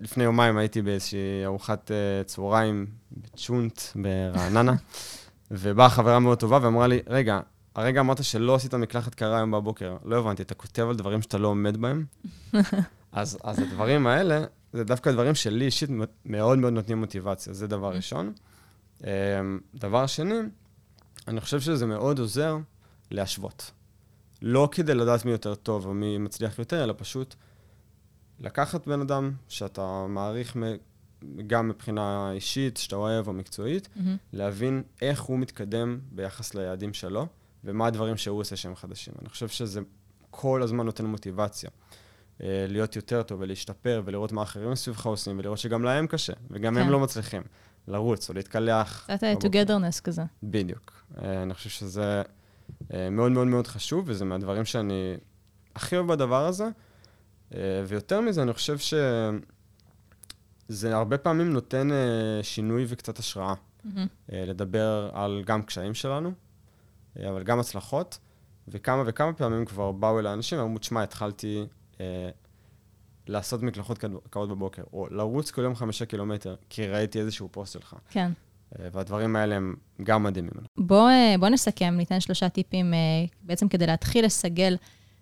לפני 0.00 0.24
יומיים 0.24 0.56
הייתי 0.56 0.82
באיזושהי 0.82 1.44
ארוחת 1.44 1.90
אה, 1.90 2.24
צהריים 2.24 2.86
בצ'ונט 3.12 3.80
ברעננה, 3.94 4.74
ובאה 5.50 5.88
חברה 5.88 6.18
מאוד 6.18 6.38
טובה 6.38 6.58
ואמרה 6.62 6.86
לי, 6.86 7.00
רגע, 7.06 7.40
הרגע 7.74 8.00
אמרת 8.00 8.24
שלא 8.24 8.54
עשית 8.54 8.74
מקלחת 8.74 9.14
קרה 9.14 9.36
היום 9.36 9.50
בבוקר. 9.50 9.96
לא 10.04 10.18
הבנתי, 10.18 10.42
אתה 10.42 10.54
כותב 10.54 10.86
על 10.88 10.96
דברים 10.96 11.22
שאתה 11.22 11.38
לא 11.38 11.48
עומד 11.48 11.76
בהם? 11.76 12.04
אז, 13.12 13.38
אז 13.44 13.58
הדברים 13.58 14.06
האלה, 14.06 14.44
זה 14.76 14.84
דווקא 14.84 15.12
דברים 15.12 15.34
שלי 15.34 15.64
אישית 15.64 15.90
מאוד 16.24 16.58
מאוד 16.58 16.72
נותנים 16.72 16.98
מוטיבציה, 16.98 17.52
זה 17.52 17.66
דבר 17.66 17.94
ראשון. 17.94 18.32
אה, 19.04 19.10
דבר 19.74 20.06
שני, 20.06 20.34
אני 21.28 21.40
חושב 21.40 21.60
שזה 21.60 21.86
מאוד 21.86 22.18
עוזר 22.18 22.56
להשוות. 23.10 23.70
לא 24.42 24.68
כדי 24.72 24.94
לדעת 24.94 25.24
מי 25.24 25.30
יותר 25.30 25.54
טוב 25.54 25.86
או 25.86 25.94
מי 25.94 26.18
מצליח 26.18 26.58
יותר, 26.58 26.84
אלא 26.84 26.94
פשוט 26.96 27.34
לקחת 28.40 28.86
בן 28.86 29.00
אדם 29.00 29.32
שאתה 29.48 30.06
מעריך 30.08 30.56
גם 31.46 31.68
מבחינה 31.68 32.32
אישית, 32.32 32.76
שאתה 32.76 32.96
אוהב 32.96 33.28
או 33.28 33.32
מקצועית, 33.32 33.88
מהמם. 33.96 34.16
להבין 34.32 34.82
איך 35.02 35.22
הוא 35.22 35.38
מתקדם 35.38 35.98
ביחס 36.12 36.54
ליעדים 36.54 36.94
שלו, 36.94 37.26
ומה 37.64 37.86
הדברים 37.86 38.16
שהוא 38.16 38.40
עושה 38.40 38.56
שהם 38.56 38.74
חדשים. 38.74 39.14
אני 39.20 39.28
חושב 39.28 39.48
שזה 39.48 39.80
כל 40.30 40.62
הזמן 40.62 40.84
נותן 40.84 41.06
מוטיבציה. 41.06 41.70
אה, 42.42 42.66
להיות 42.68 42.96
יותר 42.96 43.22
טוב 43.22 43.40
ולהשתפר 43.40 44.02
ולראות 44.04 44.32
מה 44.32 44.42
אחרים 44.42 44.74
סביבך 44.74 45.06
עושים 45.06 45.38
ולראות 45.38 45.58
שגם 45.58 45.84
להם 45.84 46.06
קשה, 46.06 46.32
וגם 46.50 46.74
כן. 46.74 46.80
הם 46.80 46.90
לא 46.90 47.00
מצליחים 47.00 47.42
לרוץ 47.88 48.28
או 48.28 48.34
להתקלח. 48.34 49.04
קצת 49.04 49.24
אה, 49.24 49.34
בבוקר. 49.34 49.48
togetherness 49.48 50.00
כזה. 50.04 50.22
בדיוק. 50.42 50.92
אה, 51.22 51.42
אני 51.42 51.54
חושב 51.54 51.70
שזה 51.70 52.22
אה, 52.94 53.10
מאוד 53.10 53.32
מאוד 53.32 53.46
מאוד 53.46 53.66
חשוב, 53.66 54.04
וזה 54.06 54.24
מהדברים 54.24 54.64
שאני 54.64 55.16
הכי 55.76 55.96
אוהב 55.96 56.12
בדבר 56.12 56.46
הזה. 56.46 56.68
ויותר 57.88 58.20
מזה, 58.20 58.42
אני 58.42 58.52
חושב 58.52 58.78
שזה 58.78 60.96
הרבה 60.96 61.18
פעמים 61.18 61.52
נותן 61.52 61.88
שינוי 62.42 62.84
וקצת 62.88 63.18
השראה. 63.18 63.54
אה, 64.32 64.44
לדבר 64.46 65.10
על 65.12 65.42
גם 65.46 65.62
קשיים 65.62 65.94
שלנו, 65.94 66.32
אבל 67.16 67.42
גם 67.42 67.60
הצלחות, 67.60 68.18
וכמה 68.68 69.02
וכמה 69.06 69.32
פעמים 69.32 69.64
כבר 69.64 69.92
באו 69.92 70.18
אליי 70.18 70.32
אנשים 70.32 70.58
ואמרו, 70.58 70.78
תשמע, 70.78 71.02
התחלתי 71.02 71.66
אה, 72.00 72.28
לעשות 73.26 73.62
מקלחות 73.62 74.04
קרות 74.30 74.48
בבוקר, 74.48 74.82
או 74.92 75.06
לרוץ 75.10 75.50
כל 75.50 75.62
יום 75.62 75.74
חמישה 75.74 76.06
קילומטר, 76.06 76.56
כי 76.70 76.86
ראיתי 76.86 77.20
איזשהו 77.20 77.48
פוסט 77.52 77.72
שלך. 77.72 77.94
כן. 78.10 78.30
אה, 78.78 78.88
והדברים 78.92 79.36
האלה 79.36 79.56
הם 79.56 79.74
גם 80.02 80.22
מדהימים. 80.22 80.52
בוא, 80.78 81.10
אה, 81.10 81.34
בוא 81.40 81.48
נסכם, 81.48 81.94
ניתן 81.96 82.20
שלושה 82.20 82.48
טיפים 82.48 82.94
אה, 82.94 82.98
בעצם 83.42 83.68
כדי 83.68 83.86
להתחיל 83.86 84.24
לסגל 84.24 84.76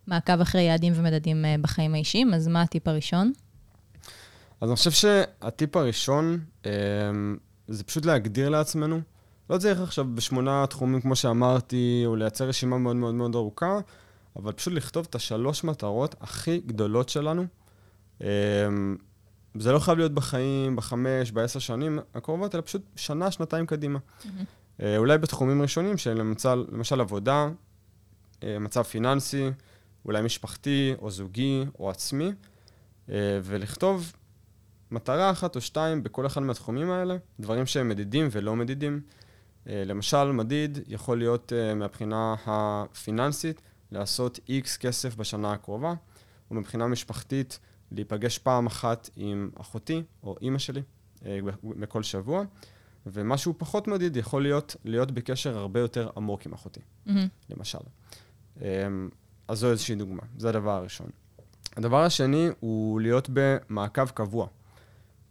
מעקב 0.06 0.40
אחרי 0.40 0.62
יעדים 0.62 0.92
ומדדים 0.96 1.44
אה, 1.44 1.54
בחיים 1.60 1.94
האישיים. 1.94 2.34
אז 2.34 2.48
מה 2.48 2.62
הטיפ 2.62 2.88
הראשון? 2.88 3.32
אז 4.60 4.68
אני 4.68 4.76
חושב 4.76 4.90
שהטיפ 4.90 5.76
הראשון 5.76 6.40
אה, 6.66 6.72
זה 7.68 7.84
פשוט 7.84 8.06
להגדיר 8.06 8.48
לעצמנו. 8.48 9.00
לא 9.50 9.58
צריך 9.58 9.80
עכשיו 9.80 10.06
בשמונה 10.14 10.66
תחומים, 10.66 11.00
כמו 11.00 11.16
שאמרתי, 11.16 12.02
או 12.06 12.16
לייצר 12.16 12.48
רשימה 12.48 12.78
מאוד 12.78 12.96
מאוד 12.96 13.14
מאוד 13.14 13.34
ארוכה, 13.34 13.78
אבל 14.36 14.52
פשוט 14.52 14.72
לכתוב 14.72 15.06
את 15.10 15.14
השלוש 15.14 15.64
מטרות 15.64 16.14
הכי 16.20 16.58
גדולות 16.58 17.08
שלנו. 17.08 17.46
אה, 18.22 18.28
זה 19.54 19.72
לא 19.72 19.78
חייב 19.78 19.98
להיות 19.98 20.12
בחיים, 20.12 20.76
בחמש, 20.76 21.30
בעשר 21.30 21.58
שנים 21.58 21.98
הקרובות, 22.14 22.54
אלא 22.54 22.62
פשוט 22.62 22.82
שנה, 22.96 23.30
שנתיים 23.30 23.66
קדימה. 23.66 23.98
אה, 24.82 24.98
אולי 24.98 25.18
בתחומים 25.18 25.62
ראשונים, 25.62 25.98
של 25.98 26.14
למשל, 26.14 26.64
למשל 26.72 27.00
עבודה, 27.00 27.48
אה, 28.42 28.58
מצב 28.58 28.82
פיננסי, 28.82 29.50
אולי 30.04 30.22
משפחתי, 30.22 30.94
או 30.98 31.10
זוגי, 31.10 31.64
או 31.78 31.90
עצמי, 31.90 32.32
אה, 33.10 33.40
ולכתוב 33.42 34.12
מטרה 34.90 35.30
אחת 35.30 35.56
או 35.56 35.60
שתיים 35.60 36.02
בכל 36.02 36.26
אחד 36.26 36.42
מהתחומים 36.42 36.90
האלה, 36.90 37.16
דברים 37.40 37.66
שהם 37.66 37.88
מדידים 37.88 38.28
ולא 38.30 38.56
מדידים. 38.56 39.00
למשל, 39.66 40.24
מדיד 40.24 40.78
יכול 40.88 41.18
להיות 41.18 41.52
מהבחינה 41.76 42.34
הפיננסית, 42.46 43.60
לעשות 43.94 44.38
X 44.48 44.78
כסף 44.80 45.16
בשנה 45.16 45.52
הקרובה, 45.52 45.94
או 46.50 46.56
מבחינה 46.56 46.86
משפחתית, 46.86 47.58
להיפגש 47.92 48.38
פעם 48.38 48.66
אחת 48.66 49.10
עם 49.16 49.50
אחותי 49.60 50.02
או 50.22 50.36
אימא 50.42 50.58
שלי 50.58 50.82
אה, 51.26 51.38
בכל 51.64 52.02
שבוע, 52.02 52.44
ומשהו 53.06 53.54
פחות 53.58 53.88
מדיד 53.88 54.16
יכול 54.16 54.42
להיות 54.42 54.76
להיות 54.84 55.10
בקשר 55.10 55.58
הרבה 55.58 55.80
יותר 55.80 56.10
עמוק 56.16 56.46
עם 56.46 56.52
אחותי, 56.52 56.80
מהמם. 57.06 57.28
למשל. 57.50 57.78
אמ, 58.60 59.08
אז 59.48 59.58
זו 59.58 59.70
איזושהי 59.70 59.94
דוגמה, 59.94 60.22
זה 60.38 60.48
הדבר 60.48 60.70
הראשון. 60.70 61.06
הדבר 61.76 62.02
השני 62.04 62.48
הוא 62.60 63.00
להיות 63.00 63.28
במעקב 63.32 64.08
קבוע. 64.08 64.46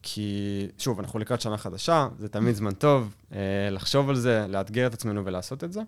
כי, 0.06 0.68
שוב, 0.78 1.00
אנחנו 1.00 1.20
לקראת 1.20 1.42
שנה 1.42 1.58
חדשה, 1.58 2.08
זה 2.20 2.30
תמיד 2.30 2.56
זמן 2.56 2.74
טוב 2.74 3.16
אה, 3.32 3.70
לחשוב 3.72 4.10
על 4.10 4.16
זה, 4.16 4.46
לאתגר 4.50 4.88
את 4.88 4.94
עצמנו 4.94 5.26
ולעשות 5.26 5.64
את 5.64 5.74
זה. 5.74 5.82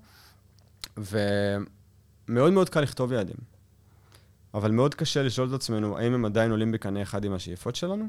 ומאוד 2.29 2.53
מאוד 2.53 2.69
קל 2.69 2.81
לכתוב 2.81 3.11
יעדים. 3.11 3.38
אבל 4.53 4.71
מאוד 4.71 4.95
קשה 4.95 5.23
לשאול 5.23 5.47
את 5.47 5.53
עצמנו 5.53 5.97
האם 5.97 6.13
הם 6.13 6.25
עדיין 6.25 6.51
עולים 6.51 6.71
בקנה 6.71 7.01
אחד 7.01 7.25
עם 7.25 7.33
השאיפות 7.33 7.75
שלנו, 7.75 8.07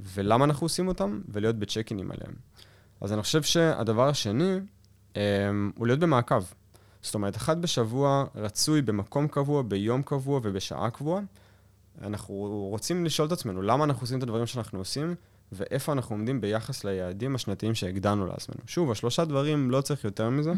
ולמה 0.00 0.44
אנחנו 0.44 0.64
עושים 0.64 0.88
אותם, 0.88 1.20
ולהיות 1.28 1.56
בצ'ק-אינים 1.56 2.10
עליהם. 2.10 2.34
אז 3.00 3.12
אני 3.12 3.22
חושב 3.22 3.42
שהדבר 3.42 4.08
השני 4.08 4.58
אה, 5.16 5.22
הוא 5.74 5.86
להיות 5.86 6.00
במעקב. 6.00 6.44
זאת 7.02 7.14
אומרת, 7.14 7.36
אחד 7.36 7.62
בשבוע 7.62 8.24
רצוי 8.34 8.82
במקום 8.82 9.28
קבוע, 9.28 9.62
ביום 9.62 10.02
קבוע 10.02 10.40
ובשעה 10.42 10.90
קבועה. 10.90 11.22
אנחנו 12.02 12.34
רוצים 12.70 13.04
לשאול 13.04 13.26
את 13.26 13.32
עצמנו 13.32 13.62
למה 13.62 13.84
אנחנו 13.84 14.02
עושים 14.02 14.18
את 14.18 14.22
הדברים 14.22 14.46
שאנחנו 14.46 14.78
עושים, 14.78 15.14
ואיפה 15.52 15.92
אנחנו 15.92 16.16
עומדים 16.16 16.40
ביחס 16.40 16.84
ליעדים 16.84 17.34
השנתיים 17.34 17.74
שהגדרנו 17.74 18.26
לעצמנו. 18.26 18.60
שוב, 18.66 18.90
השלושה 18.90 19.24
דברים, 19.24 19.70
לא 19.70 19.80
צריך 19.80 20.04
יותר 20.04 20.30
מזה. 20.30 20.52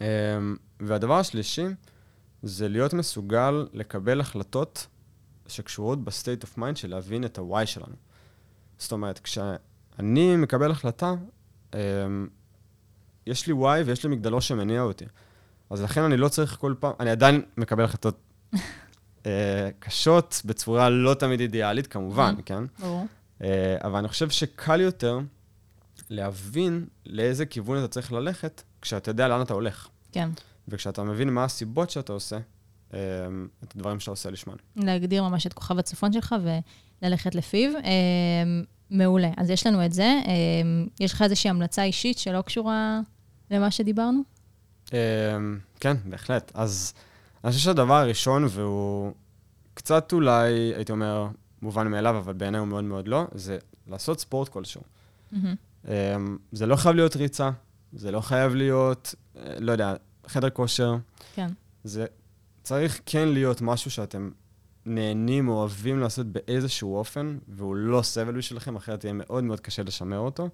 מהמם. 0.00 0.56
והדבר 0.80 1.18
השלישי, 1.18 1.66
זה 2.42 2.68
להיות 2.68 2.92
מסוגל 2.92 3.66
לקבל 3.72 4.20
החלטות 4.20 4.86
שקשורות 5.46 6.04
ב 6.04 6.10
state 6.10 6.42
of 6.42 6.58
mind 6.58 6.76
של 6.76 6.90
להבין 6.90 7.24
את 7.24 7.38
ה-why 7.38 7.66
שלנו. 7.66 7.94
זאת 8.78 8.92
אומרת, 8.92 9.18
כשאני 9.18 10.36
מקבל 10.36 10.70
החלטה, 10.70 11.14
אמ, 11.74 12.28
יש 13.26 13.46
לי 13.46 13.52
why 13.52 13.84
ויש 13.86 14.04
לי 14.04 14.10
מגדלור 14.10 14.40
שמניע 14.40 14.82
אותי. 14.82 15.04
אז 15.70 15.82
לכן 15.82 16.02
אני 16.02 16.16
לא 16.16 16.28
צריך 16.28 16.56
כל 16.60 16.74
פעם, 16.80 16.92
אני 17.00 17.10
עדיין 17.10 17.42
מקבל 17.56 17.84
החלטות 17.84 18.20
אה, 19.26 19.70
קשות, 19.78 20.42
בצורה 20.44 20.88
לא 20.90 21.14
תמיד 21.14 21.40
אידיאלית, 21.40 21.86
כמובן. 21.86 22.34
כן? 22.44 22.64
ברור. 22.78 23.06
אה, 23.42 23.76
אבל 23.84 23.98
אני 23.98 24.08
חושב 24.08 24.30
שקל 24.30 24.80
יותר 24.80 25.18
להבין 26.10 26.86
לאיזה 27.06 27.46
כיוון 27.46 27.78
אתה 27.78 27.88
צריך 27.88 28.12
ללכת 28.12 28.62
כשאתה 28.82 29.10
יודע 29.10 29.28
לאן 29.28 29.42
אתה 29.42 29.54
הולך. 29.54 29.88
כן. 30.12 30.28
וכשאתה 30.68 31.02
מבין 31.02 31.30
מה 31.30 31.44
הסיבות 31.44 31.90
שאתה 31.90 32.12
עושה, 32.12 32.38
אה, 32.94 32.98
את 33.64 33.74
הדברים 33.76 34.00
שאתה 34.00 34.10
עושה 34.10 34.30
לשמן. 34.30 34.56
להגדיר 34.76 35.22
ממש 35.22 35.46
את 35.46 35.52
כוכב 35.52 35.78
הצפון 35.78 36.12
שלך 36.12 36.34
וללכת 37.02 37.34
לפיו. 37.34 37.70
אה, 37.76 37.82
מעולה. 38.90 39.30
אז 39.36 39.50
יש 39.50 39.66
לנו 39.66 39.84
את 39.84 39.92
זה. 39.92 40.20
אה, 40.26 40.32
יש 41.00 41.12
לך 41.12 41.22
איזושהי 41.22 41.50
המלצה 41.50 41.82
אישית 41.82 42.18
שלא 42.18 42.42
קשורה 42.42 43.00
למה 43.50 43.70
שדיברנו? 43.70 44.22
כן, 45.80 45.96
בהחלט. 46.04 46.52
אז 46.54 46.94
אני 47.44 47.52
חושב 47.52 47.64
שהדבר 47.64 47.94
הראשון, 47.94 48.44
והוא 48.48 49.12
קצת 49.74 50.12
אולי, 50.12 50.52
הייתי 50.52 50.92
אומר, 50.92 51.28
מובן 51.62 51.88
מאליו, 51.88 52.18
אבל 52.18 52.32
בעיניי 52.32 52.60
הוא 52.60 52.68
מאוד 52.68 52.84
מאוד 52.84 53.08
לא, 53.08 53.24
זה 53.34 53.58
לעשות 53.86 54.20
ספורט 54.20 54.48
כלשהו. 54.48 54.82
זה 56.52 56.66
לא 56.66 56.76
חייב 56.76 56.96
להיות 56.96 57.16
ריצה, 57.16 57.50
זה 57.92 58.10
לא 58.10 58.20
חייב 58.20 58.54
להיות, 58.54 59.14
אה, 59.36 59.54
לא 59.60 59.72
יודע, 59.72 59.94
חדר 60.28 60.50
כושר. 60.50 60.96
כן. 61.34 61.48
זה 61.84 62.06
צריך 62.62 63.00
כן 63.06 63.28
להיות 63.28 63.60
משהו 63.60 63.90
שאתם 63.90 64.30
נהנים 64.86 65.48
או 65.48 65.54
אוהבים 65.54 66.00
לעשות 66.00 66.26
באיזשהו 66.26 66.96
אופן, 66.96 67.38
והוא 67.48 67.76
לא 67.76 68.02
סבל 68.02 68.36
בשבילכם, 68.36 68.76
אחרת 68.76 69.04
יהיה 69.04 69.12
מאוד 69.12 69.44
מאוד 69.44 69.60
קשה 69.60 69.82
לשמר 69.82 70.18
אותו. 70.18 70.48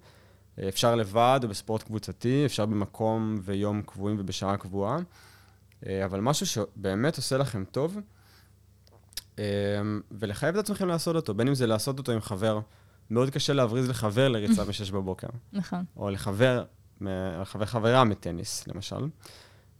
אה, 0.59 0.67
אפשר 0.67 0.95
לבד 0.95 1.39
או 1.43 1.47
בספורט 1.49 1.83
קבוצתי, 1.83 2.45
אפשר 2.45 2.65
במקום 2.65 3.35
ויום 3.43 3.81
קבועים 3.81 4.17
ובשעה 4.19 4.57
קבועה, 4.57 4.97
אה, 5.85 6.05
אבל 6.05 6.19
משהו 6.19 6.45
שבאמת 6.45 7.17
עושה 7.17 7.37
לכם 7.37 7.63
טוב, 7.71 7.97
אה, 9.39 9.43
ולחייב 10.11 10.55
את 10.55 10.63
עצמכם 10.63 10.87
לעשות 10.87 11.15
אותו, 11.15 11.33
בין 11.33 11.47
אם 11.47 11.55
זה 11.55 11.67
לעשות 11.67 11.97
אותו 11.97 12.11
עם 12.11 12.21
חבר. 12.21 12.59
מאוד 13.09 13.29
קשה 13.29 13.53
להבריז 13.53 13.89
לחבר 13.89 14.27
לריצה 14.27 14.65
ב-6 14.65 14.91
בבוקר. 14.93 15.27
נכון. 15.53 15.83
או 15.97 16.09
לחבר, 16.09 16.63
לחבר 17.01 17.65
חברה 17.65 18.03
מטניס, 18.03 18.67
למשל. 18.67 19.07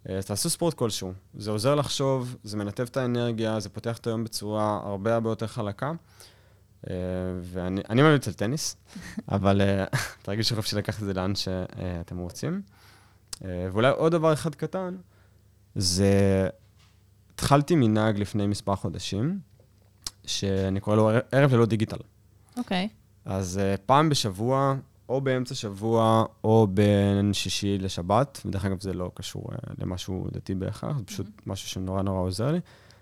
אה, 0.10 0.18
אז 0.18 0.26
תעשו 0.26 0.50
ספורט 0.50 0.74
כלשהו. 0.74 1.14
זה 1.34 1.52
עוזר 1.52 1.76
לחשוב, 1.76 2.36
זה 2.44 2.58
מנתב 2.58 2.84
את 2.84 2.98
האנרגיה, 2.98 3.60
זה 3.60 3.70
פותח 3.70 3.98
את 3.98 4.08
היום 4.08 4.24
בצורה 4.24 4.82
הרבה 4.84 5.14
הרבה 5.14 5.30
יותר 5.30 5.48
חלקה. 5.48 5.92
אה, 6.90 6.96
ואני 7.42 7.82
אני 7.90 8.02
ממליץ 8.02 8.28
על 8.28 8.34
טניס, 8.34 8.76
אבל 9.32 9.62
אה, 9.62 9.86
תרגישו 10.22 10.56
חופשי 10.56 10.76
לקחת 10.76 11.02
את 11.02 11.06
זה 11.06 11.14
לאן 11.14 11.36
שאתם 11.36 12.18
רוצים. 12.18 12.62
אה, 13.46 13.68
ואולי 13.72 13.90
עוד 13.90 14.12
דבר 14.12 14.34
אחד 14.34 14.56
קטן, 14.56 14.96
זה... 15.76 16.50
התחלתי 17.34 17.76
מנהג 17.76 18.20
לפני 18.20 18.48
מספר 18.48 18.76
חודשים, 18.76 19.40
שאני 20.26 20.80
קורא 20.80 20.96
לו 20.96 21.10
ערב 21.32 21.54
ללא 21.54 21.66
דיגיטל. 21.66 21.98
אוקיי. 22.58 22.90
אז 23.26 23.60
uh, 23.60 23.82
פעם 23.86 24.10
בשבוע, 24.10 24.76
או 25.10 25.22
באמצע 25.22 25.56
שבוע, 25.56 26.26
או 26.44 26.68
בין 26.68 27.34
שישי 27.34 27.78
לשבת, 27.78 28.42
ודרך 28.46 28.66
אגב 28.66 28.82
זה 28.82 28.94
לא 28.94 29.12
קשור 29.14 29.44
uh, 29.54 29.58
למשהו 29.78 30.28
דתי 30.32 30.56
בהכרח, 30.56 30.98
זה 30.98 31.04
פשוט 31.04 31.28
משהו 31.46 31.70
שנורא 31.70 32.02
נורא 32.02 32.20
עוזר 32.20 32.52
לי. 32.52 32.60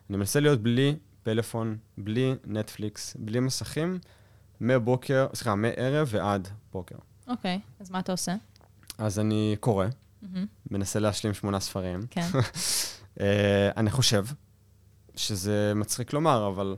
אני 0.10 0.18
מנסה 0.18 0.40
להיות 0.40 0.60
בלי 0.60 0.96
פלאפון, 1.24 1.78
בלי 1.98 2.36
נטפליקס, 2.46 3.16
בלי 3.20 3.40
מסכים, 3.40 4.00
מבוקר, 4.62 5.28
סליחה, 5.34 5.56
מערב 5.56 6.08
ועד 6.12 6.48
בוקר. 6.74 6.96
אוקיי. 7.28 7.60
אז 7.80 7.92
מה 7.92 8.00
אתה 8.00 8.12
עושה? 8.12 8.36
אז 8.98 9.20
אני 9.20 9.56
קורא, 9.60 9.86
מהמם. 10.22 10.46
מנסה 10.72 11.00
להשלים 11.00 11.34
שמונה 11.34 11.60
ספרים. 11.60 12.00
כן. 12.10 12.28
Uh, 13.18 13.22
אני 13.78 13.92
חושב 13.92 14.26
שזה 15.16 15.74
מצחיק 15.76 16.14
לומר, 16.14 16.48
אבל 16.48 16.76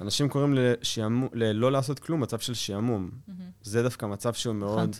אנשים 0.00 0.28
קוראים 0.28 0.54
לשעמום, 0.54 1.28
ללא 1.32 1.72
לעשות 1.72 1.98
כלום 1.98 2.20
מצב 2.20 2.38
של 2.38 2.54
שעמום. 2.54 3.10
מהמם. 3.28 3.50
זה 3.62 3.82
דווקא 3.82 4.06
מצב 4.06 4.34
שהוא 4.34 4.54
מאוד 4.54 4.96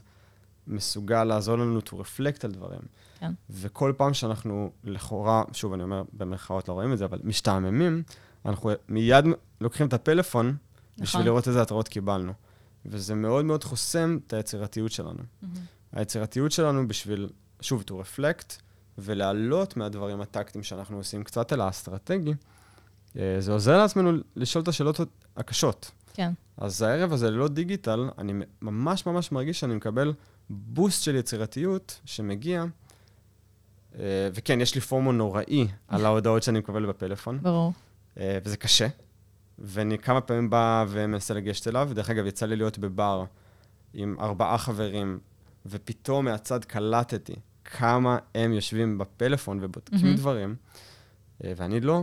מסוגל 0.66 1.24
לעזור 1.24 1.56
לנו 1.56 1.78
to 1.78 1.92
reflect 1.92 2.40
על 2.44 2.50
דברים. 2.50 2.80
כן. 3.18 3.32
וכל 3.50 3.92
פעם 3.96 4.14
שאנחנו 4.14 4.70
לכאורה, 4.84 5.42
שוב, 5.52 5.72
אני 5.72 5.82
אומר, 5.82 6.02
במרכאות 6.12 6.68
לא 6.68 6.72
רואים 6.74 6.92
את 6.92 6.98
זה, 6.98 7.04
אבל 7.04 7.18
משתעממים, 7.24 8.02
אנחנו 8.46 8.70
מיד 8.88 9.24
לוקחים 9.60 9.86
את 9.86 9.92
הפלאפון 9.92 10.46
נכון. 10.46 11.04
בשביל 11.04 11.24
לראות 11.24 11.48
איזה 11.48 11.62
התראות 11.62 11.88
קיבלנו. 11.88 12.32
וזה 12.86 13.14
מאוד 13.14 13.44
מאוד 13.44 13.64
חוסם 13.64 14.18
את 14.26 14.32
היצירתיות 14.32 14.92
שלנו. 14.92 15.20
היצירתיות 15.92 16.52
שלנו 16.52 16.88
בשביל, 16.88 17.28
שוב, 17.60 17.84
to 17.86 17.92
reflect, 17.92 18.62
ולהעלות 18.98 19.76
מהדברים 19.76 20.20
הטקטיים 20.20 20.64
שאנחנו 20.64 20.96
עושים 20.96 21.24
קצת 21.24 21.52
אל 21.52 21.60
האסטרטגי, 21.60 22.30
אה, 22.30 22.34
זה 23.14 23.52
עוזר 23.52 23.78
לעצמנו 23.78 24.12
לשאול 24.36 24.62
את 24.62 24.68
השאלות 24.68 25.00
הקשות. 25.36 25.90
כן. 26.14 26.32
אז 26.56 26.82
הערב 26.82 27.12
הזה 27.12 27.30
ללא 27.30 27.48
דיגיטל, 27.48 28.08
אני 28.18 28.32
ממש 28.62 29.06
ממש 29.06 29.32
מרגיש 29.32 29.60
שאני 29.60 29.74
מקבל 29.74 30.12
בוסט 30.50 31.02
של 31.02 31.14
יצירתיות 31.16 32.00
שמגיע, 32.04 32.64
אה, 33.98 34.28
וכן, 34.34 34.60
יש 34.60 34.74
לי 34.74 34.80
פומו 34.80 35.12
נוראי 35.12 35.68
על 35.88 36.04
ההודעות 36.06 36.42
שאני 36.42 36.58
מקבל 36.58 36.86
בפלאפון, 36.86 37.38
ברור. 37.42 37.72
אה, 38.18 38.38
וזה 38.44 38.56
קשה, 38.56 38.86
ואני 39.58 39.98
כמה 39.98 40.20
פעמים 40.20 40.50
בא 40.50 40.84
ומנסה 40.88 41.34
לגשת 41.34 41.68
אליו. 41.68 41.90
דרך 41.94 42.10
אגב, 42.10 42.26
יצא 42.26 42.46
לי 42.46 42.56
להיות 42.56 42.78
בבר 42.78 43.24
עם 43.94 44.16
ארבעה 44.20 44.58
חברים, 44.58 45.18
ופתאום 45.66 46.24
מהצד 46.24 46.64
קלטתי 46.64 47.34
כמה 47.64 48.18
הם 48.34 48.52
יושבים 48.52 48.98
בפלאפון 48.98 49.58
ובודקים 49.62 49.98
מהמם. 50.02 50.16
דברים, 50.16 50.54
אה, 51.44 51.52
ואני 51.56 51.80
לא. 51.80 52.02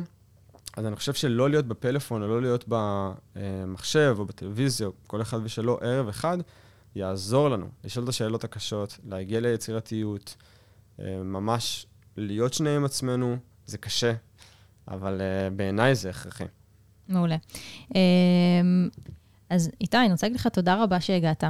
אז 0.77 0.85
אני 0.85 0.95
חושב 0.95 1.13
שלא 1.13 1.49
להיות 1.49 1.65
בפלאפון 1.67 2.21
או 2.23 2.27
לא 2.27 2.41
להיות 2.41 2.65
במחשב 2.67 4.15
או 4.19 4.25
בטלוויזיה, 4.25 4.87
או 4.87 4.91
כל 5.07 5.21
אחד 5.21 5.39
ושלו 5.43 5.77
ערב 5.81 6.07
אחד, 6.07 6.37
יעזור 6.95 7.49
לנו 7.49 7.67
לשאול 7.83 8.03
את 8.03 8.09
השאלות 8.09 8.43
הקשות, 8.43 8.99
להגיע 9.03 9.39
ליצירתיות, 9.39 10.35
אה, 10.99 11.23
ממש 11.23 11.85
להיות 12.17 12.53
שני 12.53 12.75
עם 12.75 12.85
עצמנו, 12.85 13.37
זה 13.65 13.77
קשה, 13.77 14.13
אבל 14.87 15.21
אה, 15.21 15.49
בעיניי 15.49 15.95
זה 15.95 16.09
הכרחי. 16.09 16.43
מעולה. 17.07 17.37
אמ, 17.95 18.89
אז 19.49 19.71
איתי, 19.81 19.97
אני 19.97 20.11
רוצה 20.11 20.27
להגיד 20.27 20.39
לך 20.39 20.47
תודה 20.47 20.83
רבה 20.83 21.01
שהגעת, 21.01 21.43
אה, 21.43 21.49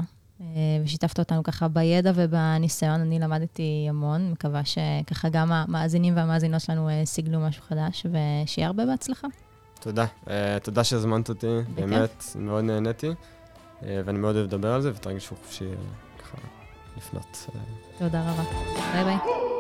ושיתפת 0.83 1.19
אותנו 1.19 1.43
ככה 1.43 1.67
בידע 1.67 2.11
ובניסיון. 2.15 3.01
אני 3.01 3.19
למדתי 3.19 3.85
המון, 3.89 4.31
מקווה 4.31 4.61
שככה 4.65 5.29
גם 5.29 5.51
המאזינים 5.51 6.15
והמאזינות 6.15 6.61
שלנו 6.61 6.89
אה, 6.89 7.01
סיגלו 7.05 7.39
משהו 7.39 7.63
חדש, 7.63 8.05
ושיהיה 8.05 8.67
הרבה 8.67 8.85
בהצלחה. 8.85 9.27
תודה. 9.79 10.05
אה, 10.29 10.57
תודה 10.63 10.83
שהזמנת 10.83 11.29
אותי, 11.29 11.47
באמת, 11.75 12.23
מאוד 12.35 12.63
נהניתי, 12.63 13.07
אה, 13.83 14.01
ואני 14.05 14.19
מאוד 14.19 14.35
אוהב 14.35 14.47
לדבר 14.47 14.73
על 14.73 14.81
זה, 14.81 14.91
ותרגישו 14.95 15.35
חופשי 15.35 15.65
אה, 15.65 15.75
ככה 16.19 16.37
לפנות. 16.97 17.47
אה, 17.55 17.59
תודה 17.99 18.31
רבה. 18.31 18.43
ביי 18.93 19.03
ביי. 19.03 19.50